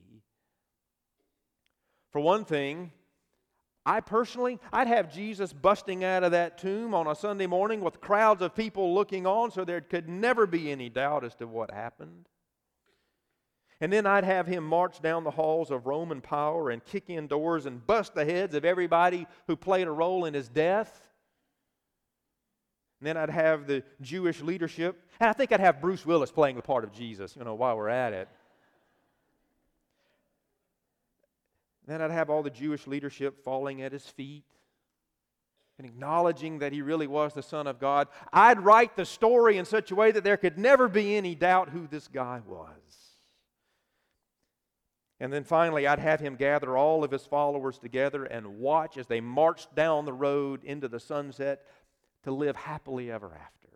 For 2.11 2.19
one 2.19 2.45
thing, 2.45 2.91
I 3.85 4.01
personally, 4.01 4.59
I'd 4.71 4.87
have 4.87 5.11
Jesus 5.11 5.51
busting 5.51 6.03
out 6.03 6.23
of 6.23 6.31
that 6.31 6.57
tomb 6.57 6.93
on 6.93 7.07
a 7.07 7.15
Sunday 7.15 7.47
morning 7.47 7.81
with 7.81 8.01
crowds 8.01 8.41
of 8.41 8.55
people 8.55 8.93
looking 8.93 9.25
on 9.25 9.51
so 9.51 9.65
there 9.65 9.81
could 9.81 10.07
never 10.07 10.45
be 10.45 10.71
any 10.71 10.89
doubt 10.89 11.23
as 11.23 11.35
to 11.35 11.47
what 11.47 11.71
happened. 11.71 12.27
And 13.81 13.93
then 13.93 14.05
I'd 14.05 14.25
have 14.25 14.45
him 14.45 14.65
march 14.65 15.01
down 15.01 15.23
the 15.23 15.31
halls 15.31 15.71
of 15.71 15.85
Roman 15.85 16.19
power 16.19 16.69
and 16.69 16.83
kick 16.83 17.09
in 17.09 17.27
doors 17.27 17.65
and 17.65 17.85
bust 17.85 18.13
the 18.13 18.25
heads 18.25 18.53
of 18.53 18.65
everybody 18.65 19.25
who 19.47 19.55
played 19.55 19.87
a 19.87 19.91
role 19.91 20.25
in 20.25 20.33
his 20.33 20.49
death. 20.49 21.07
And 22.99 23.07
then 23.07 23.15
I'd 23.15 23.29
have 23.29 23.67
the 23.67 23.83
Jewish 24.01 24.41
leadership. 24.41 25.01
And 25.19 25.29
I 25.29 25.33
think 25.33 25.53
I'd 25.53 25.61
have 25.61 25.79
Bruce 25.79 26.05
Willis 26.05 26.31
playing 26.31 26.57
the 26.57 26.61
part 26.61 26.83
of 26.83 26.91
Jesus, 26.91 27.35
you 27.37 27.43
know, 27.45 27.55
while 27.55 27.77
we're 27.77 27.87
at 27.87 28.11
it. 28.11 28.27
Then 31.87 32.01
I'd 32.01 32.11
have 32.11 32.29
all 32.29 32.43
the 32.43 32.49
Jewish 32.49 32.85
leadership 32.85 33.43
falling 33.43 33.81
at 33.81 33.93
his 33.93 34.05
feet 34.05 34.43
and 35.77 35.87
acknowledging 35.87 36.59
that 36.59 36.73
he 36.73 36.81
really 36.81 37.07
was 37.07 37.33
the 37.33 37.41
Son 37.41 37.65
of 37.65 37.79
God. 37.79 38.09
I'd 38.33 38.59
write 38.59 38.97
the 38.97 39.05
story 39.05 39.57
in 39.57 39.63
such 39.63 39.89
a 39.89 39.95
way 39.95 40.11
that 40.11 40.25
there 40.25 40.37
could 40.37 40.57
never 40.57 40.89
be 40.89 41.15
any 41.15 41.33
doubt 41.33 41.69
who 41.69 41.87
this 41.87 42.09
guy 42.09 42.41
was. 42.45 43.08
And 45.19 45.33
then 45.33 45.43
finally, 45.43 45.85
I'd 45.85 45.99
have 45.99 46.21
him 46.21 46.35
gather 46.35 46.77
all 46.77 47.03
of 47.03 47.11
his 47.11 47.25
followers 47.25 47.77
together 47.77 48.23
and 48.23 48.59
watch 48.59 48.97
as 48.97 49.07
they 49.07 49.19
marched 49.19 49.75
down 49.75 50.05
the 50.05 50.13
road 50.13 50.63
into 50.63 50.87
the 50.87 50.99
sunset 50.99 51.65
to 52.23 52.31
live 52.31 52.55
happily 52.55 53.11
ever 53.11 53.27
after. 53.27 53.67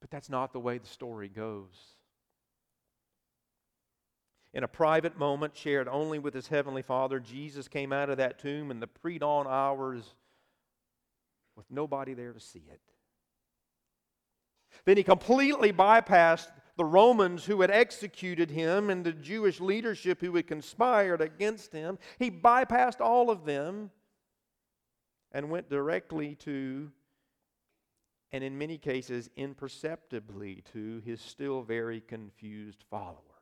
But 0.00 0.10
that's 0.10 0.28
not 0.28 0.52
the 0.52 0.60
way 0.60 0.76
the 0.76 0.86
story 0.86 1.28
goes 1.28 1.94
in 4.54 4.62
a 4.62 4.68
private 4.68 5.18
moment 5.18 5.56
shared 5.56 5.88
only 5.88 6.20
with 6.20 6.32
his 6.32 6.46
heavenly 6.46 6.82
Father, 6.82 7.18
Jesus 7.18 7.66
came 7.66 7.92
out 7.92 8.08
of 8.08 8.18
that 8.18 8.38
tomb 8.38 8.70
in 8.70 8.78
the 8.78 8.86
pre 8.86 9.18
dawn 9.18 9.46
hours 9.48 10.14
with 11.56 11.66
nobody 11.70 12.14
there 12.14 12.32
to 12.32 12.40
see 12.40 12.62
it. 12.70 12.80
Then 14.84 14.96
he 14.96 15.02
completely 15.02 15.72
bypassed 15.72 16.48
the 16.76 16.84
Romans 16.84 17.44
who 17.44 17.60
had 17.60 17.70
executed 17.70 18.50
him 18.50 18.90
and 18.90 19.04
the 19.04 19.12
Jewish 19.12 19.60
leadership 19.60 20.20
who 20.20 20.34
had 20.34 20.46
conspired 20.46 21.20
against 21.20 21.72
him. 21.72 21.98
He 22.18 22.30
bypassed 22.30 23.00
all 23.00 23.30
of 23.30 23.44
them 23.44 23.90
and 25.32 25.50
went 25.50 25.70
directly 25.70 26.34
to, 26.36 26.90
and 28.32 28.42
in 28.42 28.58
many 28.58 28.78
cases 28.78 29.30
imperceptibly 29.36 30.62
to, 30.72 31.00
his 31.04 31.20
still 31.20 31.62
very 31.62 32.00
confused 32.00 32.84
followers. 32.90 33.33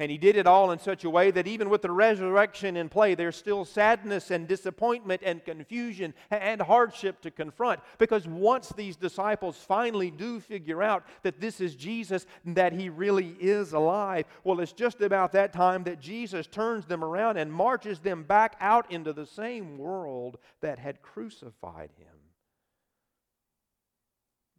And 0.00 0.10
he 0.10 0.18
did 0.18 0.34
it 0.34 0.48
all 0.48 0.72
in 0.72 0.80
such 0.80 1.04
a 1.04 1.10
way 1.10 1.30
that 1.30 1.46
even 1.46 1.70
with 1.70 1.82
the 1.82 1.90
resurrection 1.90 2.76
in 2.76 2.88
play, 2.88 3.14
there's 3.14 3.36
still 3.36 3.64
sadness 3.64 4.32
and 4.32 4.48
disappointment 4.48 5.22
and 5.24 5.44
confusion 5.44 6.14
and 6.32 6.60
hardship 6.60 7.20
to 7.20 7.30
confront. 7.30 7.78
Because 7.98 8.26
once 8.26 8.70
these 8.70 8.96
disciples 8.96 9.56
finally 9.56 10.10
do 10.10 10.40
figure 10.40 10.82
out 10.82 11.04
that 11.22 11.40
this 11.40 11.60
is 11.60 11.76
Jesus 11.76 12.26
and 12.44 12.56
that 12.56 12.72
he 12.72 12.88
really 12.88 13.36
is 13.38 13.72
alive, 13.72 14.24
well, 14.42 14.58
it's 14.58 14.72
just 14.72 15.00
about 15.00 15.30
that 15.30 15.52
time 15.52 15.84
that 15.84 16.00
Jesus 16.00 16.48
turns 16.48 16.86
them 16.86 17.04
around 17.04 17.36
and 17.36 17.52
marches 17.52 18.00
them 18.00 18.24
back 18.24 18.56
out 18.60 18.90
into 18.90 19.12
the 19.12 19.26
same 19.26 19.78
world 19.78 20.38
that 20.60 20.80
had 20.80 21.02
crucified 21.02 21.90
him. 21.96 22.08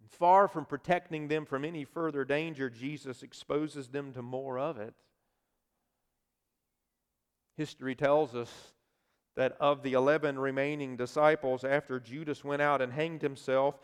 Far 0.08 0.48
from 0.48 0.64
protecting 0.64 1.28
them 1.28 1.46
from 1.46 1.66
any 1.66 1.84
further 1.84 2.24
danger, 2.24 2.70
Jesus 2.70 3.22
exposes 3.22 3.90
them 3.90 4.14
to 4.14 4.22
more 4.22 4.58
of 4.58 4.78
it. 4.78 4.94
History 7.58 7.96
tells 7.96 8.36
us 8.36 8.52
that 9.36 9.58
of 9.60 9.84
the 9.84 9.94
11 9.94 10.40
remaining 10.40 10.96
disciples, 10.98 11.64
after 11.64 12.00
Judas 12.00 12.44
went 12.44 12.62
out 12.62 12.82
and 12.82 12.92
hanged 12.92 13.22
himself, 13.22 13.80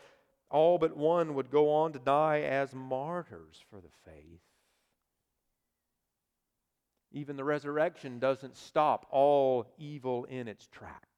all 0.50 0.78
but 0.78 0.96
one 0.96 1.34
would 1.34 1.50
go 1.50 1.70
on 1.70 1.92
to 1.92 1.98
die 1.98 2.40
as 2.40 2.74
martyrs 2.74 3.62
for 3.70 3.80
the 3.80 3.90
faith. 4.04 4.40
Even 7.10 7.36
the 7.36 7.44
resurrection 7.44 8.18
doesn't 8.18 8.56
stop 8.56 9.06
all 9.10 9.66
evil 9.78 10.24
in 10.24 10.48
its 10.48 10.66
tracks. 10.66 11.11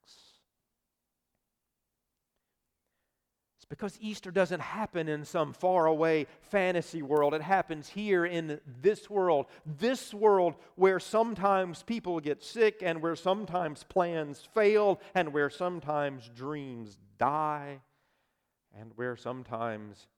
It's 3.65 3.69
because 3.71 3.97
Easter 4.03 4.31
doesn't 4.31 4.61
happen 4.61 5.09
in 5.09 5.25
some 5.25 5.55
faraway 5.55 6.27
fantasy 6.43 7.01
world. 7.01 7.33
It 7.33 7.41
happens 7.41 7.89
here 7.89 8.27
in 8.27 8.61
this 8.83 9.09
world. 9.09 9.47
This 9.65 10.13
world 10.13 10.57
where 10.75 11.01
sometimes 11.01 11.83
people 11.83 12.21
get 12.21 12.43
sick 12.43 12.83
and 12.83 13.01
where 13.01 13.17
sometimes 13.17 13.83
plans 13.83 14.47
fail 14.53 15.01
and 15.15 15.33
where 15.33 15.49
sometimes 15.49 16.31
dreams 16.37 16.99
die 17.17 17.81
and 18.79 18.93
where 18.97 19.17
sometimes 19.17 20.09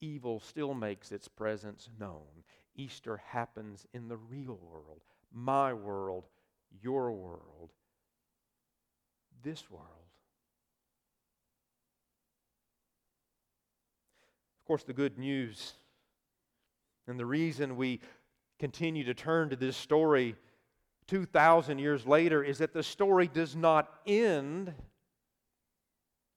evil 0.00 0.40
still 0.40 0.72
makes 0.72 1.12
its 1.12 1.28
presence 1.28 1.90
known. 2.00 2.24
Easter 2.74 3.18
happens 3.18 3.86
in 3.92 4.08
the 4.08 4.16
real 4.16 4.58
world, 4.62 5.02
my 5.30 5.74
world, 5.74 6.24
your 6.82 7.12
world, 7.12 7.74
this 9.42 9.70
world. 9.70 9.84
Of 14.57 14.57
course, 14.68 14.84
the 14.84 14.92
good 14.92 15.18
news 15.18 15.72
and 17.06 17.18
the 17.18 17.24
reason 17.24 17.76
we 17.76 18.00
continue 18.58 19.02
to 19.04 19.14
turn 19.14 19.48
to 19.48 19.56
this 19.56 19.76
story 19.76 20.36
2,000 21.06 21.78
years 21.78 22.06
later 22.06 22.44
is 22.44 22.58
that 22.58 22.74
the 22.74 22.82
story 22.82 23.26
does 23.26 23.56
not 23.56 23.88
end 24.06 24.74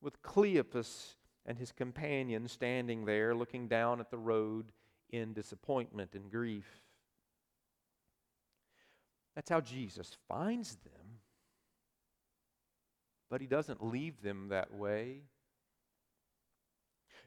with 0.02 0.22
Cleopas 0.22 1.16
and 1.46 1.58
his 1.58 1.74
companion 1.74 2.48
standing 2.48 3.04
there 3.04 3.36
looking 3.36 3.68
down 3.68 4.00
at 4.00 4.10
the 4.10 4.18
road 4.18 4.72
in 5.10 5.34
disappointment 5.34 6.16
and 6.16 6.32
grief. 6.32 6.82
That's 9.36 9.50
how 9.50 9.60
Jesus 9.60 10.16
finds 10.30 10.78
them. 10.86 11.20
But 13.30 13.42
he 13.42 13.48
doesn't 13.48 13.84
leave 13.84 14.22
them 14.22 14.48
that 14.50 14.74
way. 14.74 15.24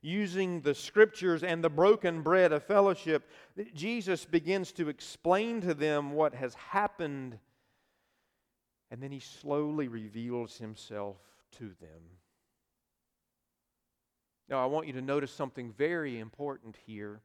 Using 0.06 0.60
the 0.60 0.74
scriptures 0.74 1.42
and 1.42 1.64
the 1.64 1.70
broken 1.70 2.20
bread 2.20 2.52
of 2.52 2.62
fellowship, 2.62 3.26
Jesus 3.72 4.26
begins 4.26 4.70
to 4.72 4.90
explain 4.90 5.62
to 5.62 5.72
them 5.72 6.12
what 6.12 6.34
has 6.34 6.52
happened, 6.52 7.38
and 8.90 9.02
then 9.02 9.10
he 9.10 9.20
slowly 9.20 9.88
reveals 9.88 10.58
himself 10.58 11.16
to 11.52 11.70
them. 11.80 12.02
Now, 14.46 14.62
I 14.62 14.66
want 14.66 14.86
you 14.86 14.92
to 14.92 15.00
notice 15.00 15.32
something 15.32 15.72
very 15.72 16.18
important 16.18 16.76
here. 16.84 17.22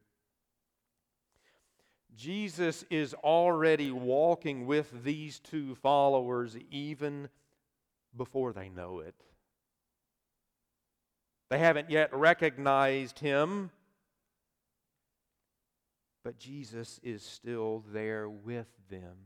Jesus 2.16 2.82
is 2.88 3.12
already 3.12 3.90
walking 3.90 4.64
with 4.64 5.04
these 5.04 5.38
two 5.38 5.74
followers 5.74 6.56
even 6.70 7.28
before 8.16 8.54
they 8.54 8.70
know 8.70 9.00
it. 9.00 9.22
They 11.50 11.58
haven't 11.58 11.90
yet 11.90 12.14
recognized 12.14 13.18
him, 13.18 13.70
but 16.24 16.38
Jesus 16.38 17.00
is 17.02 17.22
still 17.22 17.84
there 17.92 18.28
with 18.28 18.68
them. 18.88 19.16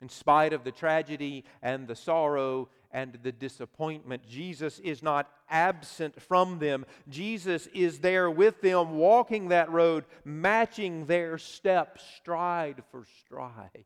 In 0.00 0.08
spite 0.08 0.52
of 0.52 0.64
the 0.64 0.70
tragedy 0.70 1.44
and 1.62 1.88
the 1.88 1.96
sorrow 1.96 2.68
and 2.94 3.18
the 3.24 3.32
disappointment. 3.32 4.24
Jesus 4.26 4.78
is 4.78 5.02
not 5.02 5.28
absent 5.50 6.22
from 6.22 6.60
them. 6.60 6.86
Jesus 7.08 7.66
is 7.74 7.98
there 7.98 8.30
with 8.30 8.60
them, 8.60 8.96
walking 8.96 9.48
that 9.48 9.70
road, 9.70 10.04
matching 10.24 11.06
their 11.06 11.36
steps 11.36 12.04
stride 12.16 12.82
for 12.92 13.04
stride. 13.18 13.84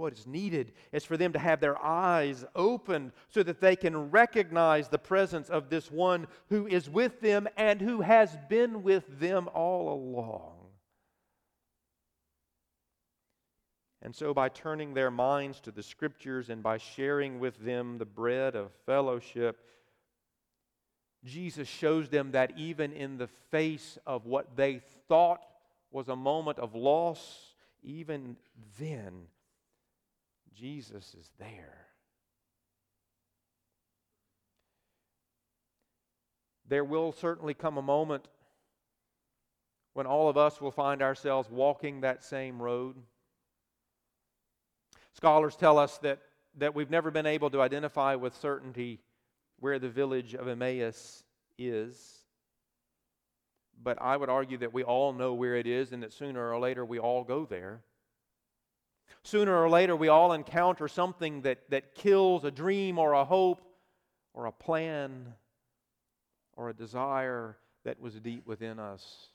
What 0.00 0.14
is 0.14 0.26
needed 0.26 0.72
is 0.92 1.04
for 1.04 1.18
them 1.18 1.34
to 1.34 1.38
have 1.38 1.60
their 1.60 1.80
eyes 1.80 2.46
opened 2.54 3.12
so 3.28 3.42
that 3.42 3.60
they 3.60 3.76
can 3.76 4.10
recognize 4.10 4.88
the 4.88 4.98
presence 4.98 5.50
of 5.50 5.68
this 5.68 5.90
one 5.90 6.26
who 6.48 6.66
is 6.66 6.88
with 6.88 7.20
them 7.20 7.46
and 7.54 7.82
who 7.82 8.00
has 8.00 8.34
been 8.48 8.82
with 8.82 9.04
them 9.20 9.46
all 9.52 9.92
along. 9.92 10.56
And 14.00 14.16
so, 14.16 14.32
by 14.32 14.48
turning 14.48 14.94
their 14.94 15.10
minds 15.10 15.60
to 15.60 15.70
the 15.70 15.82
Scriptures 15.82 16.48
and 16.48 16.62
by 16.62 16.78
sharing 16.78 17.38
with 17.38 17.62
them 17.62 17.98
the 17.98 18.06
bread 18.06 18.56
of 18.56 18.72
fellowship, 18.86 19.58
Jesus 21.24 21.68
shows 21.68 22.08
them 22.08 22.30
that 22.30 22.52
even 22.56 22.94
in 22.94 23.18
the 23.18 23.28
face 23.50 23.98
of 24.06 24.24
what 24.24 24.56
they 24.56 24.80
thought 25.08 25.42
was 25.90 26.08
a 26.08 26.16
moment 26.16 26.58
of 26.58 26.74
loss, 26.74 27.52
even 27.82 28.38
then, 28.78 29.26
Jesus 30.60 31.14
is 31.18 31.30
there. 31.38 31.86
There 36.68 36.84
will 36.84 37.12
certainly 37.12 37.54
come 37.54 37.78
a 37.78 37.82
moment 37.82 38.28
when 39.94 40.06
all 40.06 40.28
of 40.28 40.36
us 40.36 40.60
will 40.60 40.70
find 40.70 41.00
ourselves 41.00 41.48
walking 41.50 42.02
that 42.02 42.22
same 42.22 42.60
road. 42.60 42.96
Scholars 45.14 45.56
tell 45.56 45.78
us 45.78 45.96
that, 45.98 46.18
that 46.58 46.74
we've 46.74 46.90
never 46.90 47.10
been 47.10 47.26
able 47.26 47.48
to 47.50 47.62
identify 47.62 48.14
with 48.14 48.36
certainty 48.36 49.00
where 49.58 49.78
the 49.78 49.88
village 49.88 50.34
of 50.34 50.46
Emmaus 50.46 51.24
is. 51.58 52.18
But 53.82 54.00
I 54.00 54.16
would 54.16 54.28
argue 54.28 54.58
that 54.58 54.74
we 54.74 54.84
all 54.84 55.14
know 55.14 55.32
where 55.32 55.56
it 55.56 55.66
is 55.66 55.92
and 55.92 56.02
that 56.02 56.12
sooner 56.12 56.52
or 56.52 56.60
later 56.60 56.84
we 56.84 56.98
all 56.98 57.24
go 57.24 57.46
there. 57.46 57.80
Sooner 59.22 59.54
or 59.54 59.68
later 59.68 59.94
we 59.94 60.08
all 60.08 60.32
encounter 60.32 60.88
something 60.88 61.42
that, 61.42 61.68
that 61.70 61.94
kills 61.94 62.44
a 62.44 62.50
dream 62.50 62.98
or 62.98 63.12
a 63.12 63.24
hope 63.24 63.60
or 64.34 64.46
a 64.46 64.52
plan 64.52 65.34
or 66.56 66.70
a 66.70 66.74
desire 66.74 67.56
that 67.84 68.00
was 68.00 68.14
deep 68.14 68.46
within 68.46 68.78
us. 68.78 69.28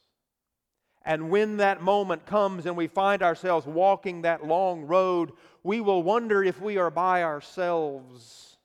And 1.04 1.30
when 1.30 1.58
that 1.58 1.82
moment 1.82 2.26
comes 2.26 2.66
and 2.66 2.76
we 2.76 2.88
find 2.88 3.22
ourselves 3.22 3.68
walking 3.68 4.24
that 4.24 4.46
long 4.46 4.84
road, 4.84 5.34
we 5.62 5.80
will 5.80 6.02
wonder 6.02 6.44
if 6.44 6.60
we 6.60 6.78
are 6.78 6.90
by 6.90 7.22
ourselves. 7.22 8.58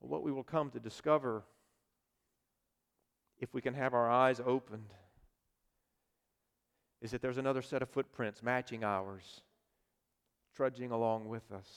But 0.00 0.10
what 0.10 0.24
we 0.24 0.32
will 0.32 0.42
come 0.42 0.70
to 0.70 0.80
discover, 0.80 1.44
if 3.38 3.54
we 3.54 3.60
can 3.60 3.74
have 3.74 3.94
our 3.94 4.10
eyes 4.10 4.40
opened, 4.44 4.92
is 7.02 7.10
that 7.10 7.20
there's 7.20 7.36
another 7.36 7.60
set 7.60 7.82
of 7.82 7.90
footprints 7.90 8.42
matching 8.42 8.82
ours, 8.82 9.42
trudging 10.56 10.90
along 10.90 11.28
with 11.28 11.52
us. 11.52 11.68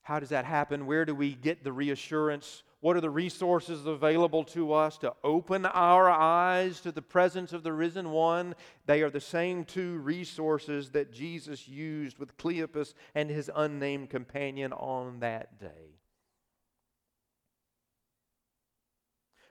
How 0.00 0.18
does 0.18 0.30
that 0.30 0.46
happen? 0.46 0.86
Where 0.86 1.04
do 1.04 1.14
we 1.14 1.34
get 1.34 1.62
the 1.62 1.72
reassurance 1.72 2.62
what 2.80 2.96
are 2.96 3.00
the 3.00 3.10
resources 3.10 3.86
available 3.86 4.44
to 4.44 4.72
us 4.72 4.98
to 4.98 5.12
open 5.24 5.66
our 5.66 6.08
eyes 6.08 6.80
to 6.82 6.92
the 6.92 7.02
presence 7.02 7.52
of 7.52 7.64
the 7.64 7.72
risen 7.72 8.10
one? 8.10 8.54
They 8.86 9.02
are 9.02 9.10
the 9.10 9.20
same 9.20 9.64
two 9.64 9.98
resources 9.98 10.90
that 10.90 11.12
Jesus 11.12 11.66
used 11.66 12.18
with 12.18 12.36
Cleopas 12.36 12.94
and 13.16 13.30
his 13.30 13.50
unnamed 13.54 14.10
companion 14.10 14.72
on 14.72 15.18
that 15.20 15.58
day. 15.58 15.96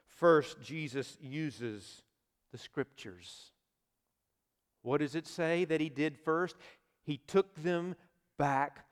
First, 0.06 0.62
Jesus 0.62 1.18
uses 1.20 2.02
the 2.52 2.58
scriptures. 2.58 3.50
What 4.82 5.00
does 5.00 5.14
it 5.14 5.26
say 5.26 5.64
that 5.66 5.80
he 5.80 5.88
did 5.88 6.16
first? 6.18 6.56
He 7.04 7.18
took 7.26 7.54
them 7.62 7.94
back 8.38 8.86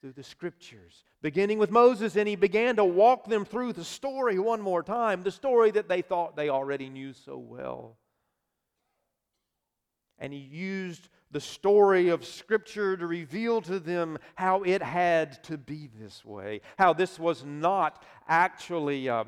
through 0.00 0.12
the 0.12 0.22
scriptures, 0.22 1.04
beginning 1.20 1.58
with 1.58 1.70
Moses, 1.70 2.16
and 2.16 2.26
he 2.26 2.36
began 2.36 2.76
to 2.76 2.84
walk 2.84 3.28
them 3.28 3.44
through 3.44 3.74
the 3.74 3.84
story 3.84 4.38
one 4.38 4.60
more 4.60 4.82
time, 4.82 5.22
the 5.22 5.30
story 5.30 5.70
that 5.72 5.88
they 5.88 6.02
thought 6.02 6.36
they 6.36 6.48
already 6.48 6.88
knew 6.88 7.12
so 7.12 7.36
well. 7.36 7.98
And 10.18 10.32
he 10.32 10.38
used 10.38 11.08
the 11.30 11.40
story 11.40 12.08
of 12.08 12.24
Scripture 12.24 12.96
to 12.96 13.06
reveal 13.06 13.60
to 13.62 13.78
them 13.78 14.18
how 14.34 14.62
it 14.62 14.82
had 14.82 15.42
to 15.44 15.56
be 15.56 15.88
this 15.98 16.24
way, 16.24 16.60
how 16.78 16.92
this 16.92 17.18
was 17.18 17.44
not 17.44 18.02
actually 18.28 19.06
a, 19.06 19.26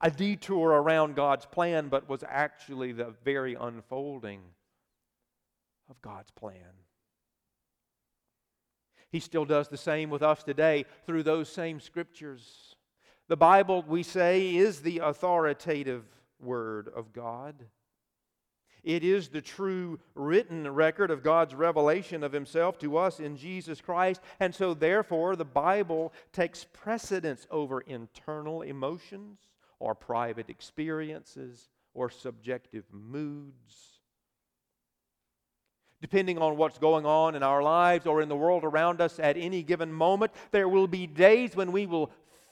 a 0.00 0.10
detour 0.10 0.70
around 0.70 1.14
God's 1.14 1.46
plan, 1.46 1.88
but 1.88 2.08
was 2.08 2.24
actually 2.26 2.92
the 2.92 3.14
very 3.24 3.54
unfolding 3.54 4.40
of 5.90 6.00
God's 6.00 6.30
plan. 6.30 6.54
He 9.10 9.20
still 9.20 9.44
does 9.44 9.68
the 9.68 9.76
same 9.76 10.08
with 10.08 10.22
us 10.22 10.42
today 10.42 10.86
through 11.04 11.24
those 11.24 11.48
same 11.48 11.80
scriptures. 11.80 12.76
The 13.28 13.36
Bible, 13.36 13.84
we 13.86 14.02
say, 14.02 14.56
is 14.56 14.80
the 14.80 15.00
authoritative 15.00 16.04
Word 16.40 16.88
of 16.94 17.12
God. 17.12 17.66
It 18.82 19.04
is 19.04 19.28
the 19.28 19.42
true 19.42 19.98
written 20.14 20.66
record 20.72 21.10
of 21.10 21.22
God's 21.22 21.54
revelation 21.54 22.22
of 22.24 22.32
Himself 22.32 22.78
to 22.78 22.96
us 22.96 23.20
in 23.20 23.36
Jesus 23.36 23.80
Christ. 23.80 24.22
And 24.38 24.54
so, 24.54 24.72
therefore, 24.72 25.36
the 25.36 25.44
Bible 25.44 26.14
takes 26.32 26.64
precedence 26.72 27.46
over 27.50 27.82
internal 27.82 28.62
emotions 28.62 29.38
or 29.80 29.96
private 29.96 30.48
experiences 30.48 31.68
or 31.92 32.08
subjective 32.08 32.84
moods 32.92 34.00
depending 36.00 36.38
on 36.38 36.56
what's 36.56 36.78
going 36.78 37.04
on 37.04 37.34
in 37.34 37.42
our 37.42 37.62
lives 37.62 38.06
or 38.06 38.22
in 38.22 38.28
the 38.28 38.36
world 38.36 38.64
around 38.64 39.00
us 39.00 39.18
at 39.18 39.36
any 39.36 39.62
given 39.62 39.92
moment. 39.92 40.32
There 40.50 40.68
will 40.68 40.86
be 40.86 41.06
days 41.06 41.54
when 41.54 41.72
we 41.72 41.86
will 41.86 42.10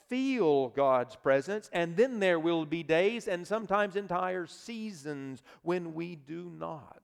feel 0.08 0.68
God's 0.68 1.16
presence, 1.16 1.68
and 1.72 1.96
then 1.96 2.18
there 2.18 2.40
will 2.40 2.64
be 2.64 2.82
days 2.82 3.28
and 3.28 3.46
sometimes 3.46 3.96
entire 3.96 4.46
seasons 4.46 5.42
when 5.62 5.94
we 5.94 6.16
do 6.16 6.50
not. 6.58 7.02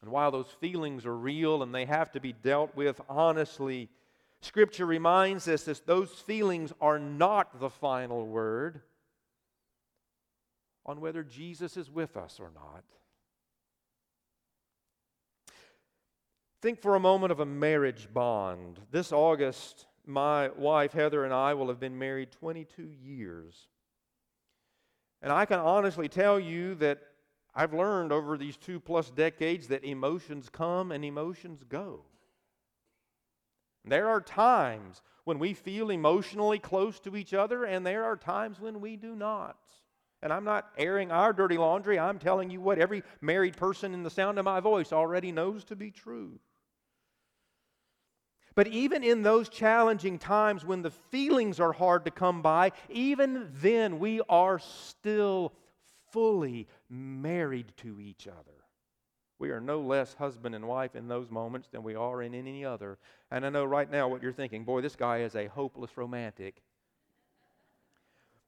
And 0.00 0.10
while 0.10 0.32
those 0.32 0.50
feelings 0.60 1.06
are 1.06 1.16
real 1.16 1.62
and 1.62 1.72
they 1.72 1.84
have 1.84 2.10
to 2.12 2.20
be 2.20 2.32
dealt 2.32 2.74
with 2.74 3.00
honestly, 3.08 3.88
Scripture 4.42 4.86
reminds 4.86 5.46
us 5.46 5.62
that 5.62 5.86
those 5.86 6.10
feelings 6.10 6.72
are 6.80 6.98
not 6.98 7.60
the 7.60 7.70
final 7.70 8.26
word 8.26 8.82
on 10.84 11.00
whether 11.00 11.22
Jesus 11.22 11.76
is 11.76 11.88
with 11.88 12.16
us 12.16 12.40
or 12.40 12.50
not. 12.52 12.82
Think 16.60 16.80
for 16.80 16.96
a 16.96 17.00
moment 17.00 17.30
of 17.30 17.38
a 17.38 17.46
marriage 17.46 18.08
bond. 18.12 18.80
This 18.90 19.12
August, 19.12 19.86
my 20.06 20.48
wife 20.50 20.92
Heather 20.92 21.24
and 21.24 21.32
I 21.32 21.54
will 21.54 21.68
have 21.68 21.80
been 21.80 21.98
married 21.98 22.32
22 22.32 22.82
years. 22.82 23.68
And 25.22 25.32
I 25.32 25.44
can 25.44 25.60
honestly 25.60 26.08
tell 26.08 26.40
you 26.40 26.74
that 26.76 26.98
I've 27.54 27.74
learned 27.74 28.10
over 28.10 28.36
these 28.36 28.56
two 28.56 28.80
plus 28.80 29.08
decades 29.10 29.68
that 29.68 29.84
emotions 29.84 30.48
come 30.48 30.90
and 30.90 31.04
emotions 31.04 31.62
go. 31.68 32.06
There 33.84 34.08
are 34.08 34.20
times 34.20 35.02
when 35.24 35.38
we 35.38 35.54
feel 35.54 35.90
emotionally 35.90 36.58
close 36.58 37.00
to 37.00 37.16
each 37.16 37.34
other, 37.34 37.64
and 37.64 37.86
there 37.86 38.04
are 38.04 38.16
times 38.16 38.60
when 38.60 38.80
we 38.80 38.96
do 38.96 39.14
not. 39.14 39.56
And 40.22 40.32
I'm 40.32 40.44
not 40.44 40.70
airing 40.78 41.10
our 41.10 41.32
dirty 41.32 41.58
laundry. 41.58 41.98
I'm 41.98 42.18
telling 42.18 42.50
you 42.50 42.60
what 42.60 42.78
every 42.78 43.02
married 43.20 43.56
person 43.56 43.92
in 43.92 44.04
the 44.04 44.10
sound 44.10 44.38
of 44.38 44.44
my 44.44 44.60
voice 44.60 44.92
already 44.92 45.32
knows 45.32 45.64
to 45.64 45.76
be 45.76 45.90
true. 45.90 46.38
But 48.54 48.68
even 48.68 49.02
in 49.02 49.22
those 49.22 49.48
challenging 49.48 50.18
times 50.18 50.64
when 50.64 50.82
the 50.82 50.90
feelings 50.90 51.58
are 51.58 51.72
hard 51.72 52.04
to 52.04 52.10
come 52.10 52.42
by, 52.42 52.72
even 52.90 53.48
then 53.54 53.98
we 53.98 54.20
are 54.28 54.58
still 54.58 55.54
fully 56.12 56.68
married 56.88 57.72
to 57.78 57.98
each 57.98 58.28
other. 58.28 58.61
We 59.42 59.50
are 59.50 59.60
no 59.60 59.80
less 59.80 60.14
husband 60.14 60.54
and 60.54 60.68
wife 60.68 60.94
in 60.94 61.08
those 61.08 61.28
moments 61.28 61.66
than 61.66 61.82
we 61.82 61.96
are 61.96 62.22
in 62.22 62.32
any 62.32 62.64
other. 62.64 62.96
And 63.28 63.44
I 63.44 63.48
know 63.48 63.64
right 63.64 63.90
now 63.90 64.06
what 64.06 64.22
you're 64.22 64.32
thinking 64.32 64.62
boy, 64.62 64.82
this 64.82 64.94
guy 64.94 65.22
is 65.22 65.34
a 65.34 65.48
hopeless 65.48 65.90
romantic. 65.96 66.62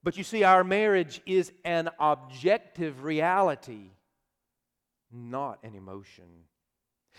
But 0.05 0.17
you 0.17 0.23
see, 0.23 0.45
our 0.45 0.63
marriage 0.63 1.21
is 1.27 1.51
an 1.65 1.91
objective 1.99 3.03
reality, 3.03 3.91
not 5.11 5.59
an 5.65 5.75
emotion. 5.75 6.27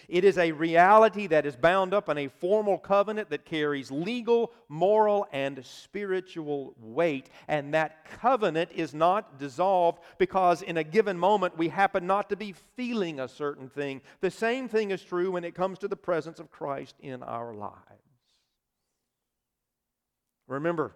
It 0.08 0.24
is 0.24 0.38
a 0.38 0.52
reality 0.52 1.28
that 1.28 1.46
is 1.46 1.56
bound 1.56 1.94
up 1.94 2.10
in 2.10 2.18
a 2.18 2.28
formal 2.28 2.78
covenant 2.78 3.30
that 3.30 3.46
carries 3.46 3.92
legal, 3.92 4.52
moral, 4.68 5.28
and 5.32 5.66
spiritual 5.66 6.76
weight. 6.78 7.30
And 7.48 7.74
that 7.74 8.06
covenant 8.06 8.72
is 8.74 8.94
not 8.94 9.40
dissolved 9.40 10.00
because 10.18 10.62
in 10.62 10.78
a 10.78 10.84
given 10.84 11.18
moment 11.18 11.58
we 11.58 11.70
happen 11.70 12.06
not 12.06 12.30
to 12.30 12.36
be 12.36 12.54
feeling 12.76 13.20
a 13.20 13.28
certain 13.28 13.70
thing. 13.70 14.02
The 14.22 14.32
same 14.32 14.68
thing 14.68 14.92
is 14.92 15.02
true 15.02 15.32
when 15.32 15.44
it 15.44 15.56
comes 15.56 15.80
to 15.80 15.88
the 15.88 15.96
presence 15.96 16.40
of 16.40 16.52
Christ 16.52 16.96
in 17.00 17.24
our 17.24 17.54
lives. 17.54 17.80
Remember, 20.48 20.96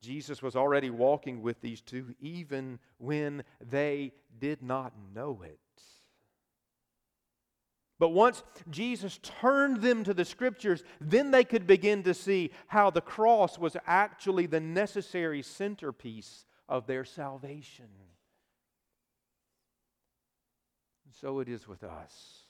Jesus 0.00 0.42
was 0.42 0.56
already 0.56 0.90
walking 0.90 1.42
with 1.42 1.60
these 1.60 1.80
two 1.80 2.14
even 2.20 2.78
when 2.98 3.44
they 3.60 4.12
did 4.40 4.62
not 4.62 4.92
know 5.14 5.42
it. 5.44 5.58
But 8.02 8.08
once 8.08 8.42
Jesus 8.68 9.20
turned 9.22 9.80
them 9.80 10.02
to 10.02 10.12
the 10.12 10.24
scriptures, 10.24 10.82
then 11.00 11.30
they 11.30 11.44
could 11.44 11.68
begin 11.68 12.02
to 12.02 12.14
see 12.14 12.50
how 12.66 12.90
the 12.90 13.00
cross 13.00 13.60
was 13.60 13.76
actually 13.86 14.46
the 14.46 14.58
necessary 14.58 15.40
centerpiece 15.40 16.44
of 16.68 16.88
their 16.88 17.04
salvation. 17.04 17.86
And 21.04 21.14
so 21.14 21.38
it 21.38 21.48
is 21.48 21.68
with 21.68 21.84
us 21.84 22.41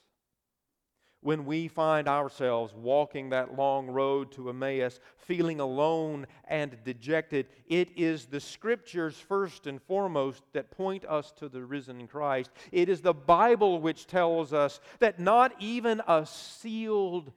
when 1.23 1.45
we 1.45 1.67
find 1.67 2.07
ourselves 2.07 2.73
walking 2.75 3.29
that 3.29 3.55
long 3.55 3.87
road 3.87 4.31
to 4.33 4.49
Emmaus, 4.49 4.99
feeling 5.17 5.59
alone 5.59 6.27
and 6.47 6.77
dejected, 6.83 7.47
it 7.67 7.89
is 7.95 8.25
the 8.25 8.39
Scriptures 8.39 9.15
first 9.17 9.65
and 9.65 9.81
foremost 9.81 10.43
that 10.53 10.69
point 10.69 11.05
us 11.05 11.31
to 11.31 11.49
the 11.49 11.63
risen 11.63 12.07
Christ. 12.07 12.51
It 12.71 12.89
is 12.89 13.01
the 13.01 13.13
Bible 13.13 13.79
which 13.79 14.05
tells 14.05 14.53
us 14.53 14.79
that 14.99 15.19
not 15.19 15.53
even 15.59 16.01
a 16.07 16.25
sealed 16.25 17.31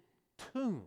tomb 0.53 0.83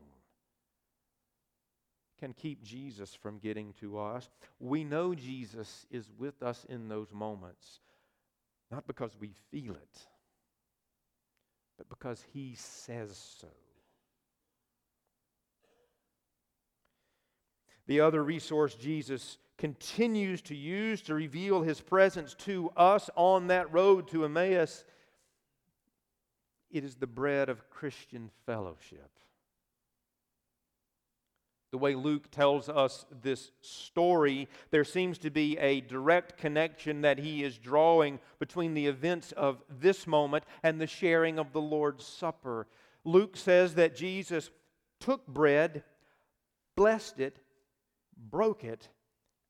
can 2.19 2.33
keep 2.33 2.61
Jesus 2.61 3.15
from 3.15 3.39
getting 3.39 3.73
to 3.79 3.97
us. 3.97 4.29
We 4.59 4.83
know 4.83 5.15
Jesus 5.15 5.85
is 5.89 6.11
with 6.17 6.43
us 6.43 6.65
in 6.67 6.89
those 6.89 7.13
moments, 7.13 7.79
not 8.69 8.85
because 8.87 9.15
we 9.17 9.31
feel 9.51 9.73
it 9.73 10.07
but 11.79 11.89
because 11.89 12.23
he 12.33 12.53
says 12.55 13.17
so. 13.39 13.47
The 17.87 18.01
other 18.01 18.23
resource 18.23 18.75
Jesus 18.75 19.39
continues 19.57 20.43
to 20.43 20.55
use 20.55 21.01
to 21.01 21.15
reveal 21.15 21.63
his 21.63 21.81
presence 21.81 22.35
to 22.35 22.69
us 22.77 23.09
on 23.15 23.47
that 23.47 23.73
road 23.73 24.07
to 24.09 24.25
Emmaus 24.25 24.83
it 26.71 26.83
is 26.83 26.95
the 26.95 27.07
bread 27.07 27.49
of 27.49 27.69
Christian 27.69 28.29
fellowship. 28.45 29.09
The 31.71 31.77
way 31.77 31.93
Luke 31.93 32.31
tells 32.31 32.67
us 32.67 33.05
this 33.21 33.51
story, 33.61 34.47
there 34.71 34.83
seems 34.83 35.19
to 35.19 35.29
be 35.29 35.57
a 35.59 35.81
direct 35.81 36.37
connection 36.37 37.01
that 37.01 37.19
he 37.19 37.43
is 37.43 37.59
drawing 37.59 38.19
between 38.39 38.73
the 38.73 38.87
events 38.87 39.31
of 39.33 39.61
this 39.69 40.07
moment 40.07 40.45
and 40.63 40.81
the 40.81 40.87
sharing 40.87 41.37
of 41.37 41.53
the 41.53 41.61
Lord's 41.61 42.05
Supper. 42.05 42.67
Luke 43.05 43.37
says 43.37 43.75
that 43.75 43.95
Jesus 43.95 44.49
took 44.99 45.27
bread, 45.27 45.83
blessed 46.75 47.19
it, 47.19 47.39
broke 48.17 48.63
it, 48.63 48.89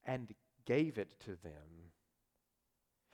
and 0.06 0.34
gave 0.66 0.98
it 0.98 1.16
to 1.22 1.38
them. 1.42 1.90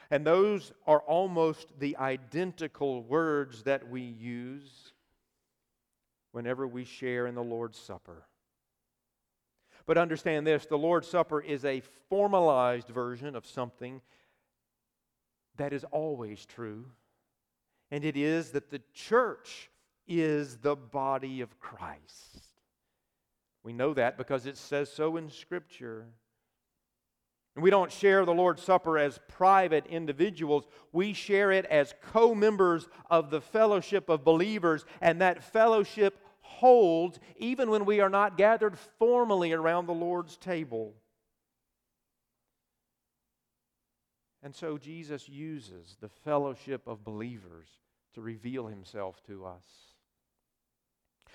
And 0.09 0.25
those 0.25 0.71
are 0.87 1.01
almost 1.01 1.79
the 1.79 1.97
identical 1.97 3.03
words 3.03 3.63
that 3.63 3.89
we 3.89 4.01
use 4.01 4.93
whenever 6.31 6.67
we 6.67 6.85
share 6.85 7.27
in 7.27 7.35
the 7.35 7.43
Lord's 7.43 7.79
Supper. 7.79 8.25
But 9.85 9.97
understand 9.97 10.47
this 10.47 10.65
the 10.65 10.77
Lord's 10.77 11.07
Supper 11.07 11.41
is 11.41 11.63
a 11.65 11.81
formalized 12.09 12.89
version 12.89 13.35
of 13.35 13.45
something 13.45 14.01
that 15.57 15.73
is 15.73 15.83
always 15.85 16.45
true. 16.45 16.85
And 17.91 18.03
it 18.03 18.17
is 18.17 18.51
that 18.51 18.71
the 18.71 18.81
church 18.93 19.69
is 20.07 20.57
the 20.57 20.75
body 20.75 21.41
of 21.41 21.59
Christ. 21.59 22.45
We 23.63 23.73
know 23.73 23.93
that 23.93 24.17
because 24.17 24.45
it 24.45 24.57
says 24.57 24.91
so 24.91 25.17
in 25.17 25.29
Scripture. 25.29 26.07
And 27.55 27.63
we 27.63 27.69
don't 27.69 27.91
share 27.91 28.25
the 28.25 28.33
Lord's 28.33 28.61
Supper 28.61 28.97
as 28.99 29.19
private 29.27 29.85
individuals. 29.87 30.67
We 30.91 31.13
share 31.13 31.51
it 31.51 31.65
as 31.65 31.93
co 32.11 32.35
members 32.35 32.87
of 33.09 33.29
the 33.29 33.41
fellowship 33.41 34.09
of 34.09 34.25
believers, 34.25 34.85
and 34.99 35.21
that 35.21 35.43
fellowship 35.43 36.19
holds 36.55 37.19
even 37.37 37.69
when 37.69 37.85
we 37.85 37.99
are 37.99 38.09
not 38.09 38.37
gathered 38.37 38.77
formally 38.99 39.51
around 39.51 39.85
the 39.85 39.93
Lord's 39.93 40.37
table. 40.37 40.93
And 44.41 44.55
so 44.55 44.77
Jesus 44.77 45.27
uses 45.27 45.97
the 45.99 46.09
fellowship 46.09 46.87
of 46.87 47.03
believers 47.03 47.67
to 48.13 48.21
reveal 48.21 48.67
himself 48.67 49.21
to 49.27 49.45
us. 49.45 49.63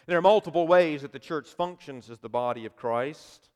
There 0.07 0.17
are 0.17 0.23
multiple 0.23 0.67
ways 0.67 1.03
that 1.03 1.13
the 1.13 1.19
church 1.19 1.49
functions 1.49 2.09
as 2.09 2.21
the 2.21 2.29
body 2.29 2.67
of 2.67 2.77
Christ. 2.77 3.49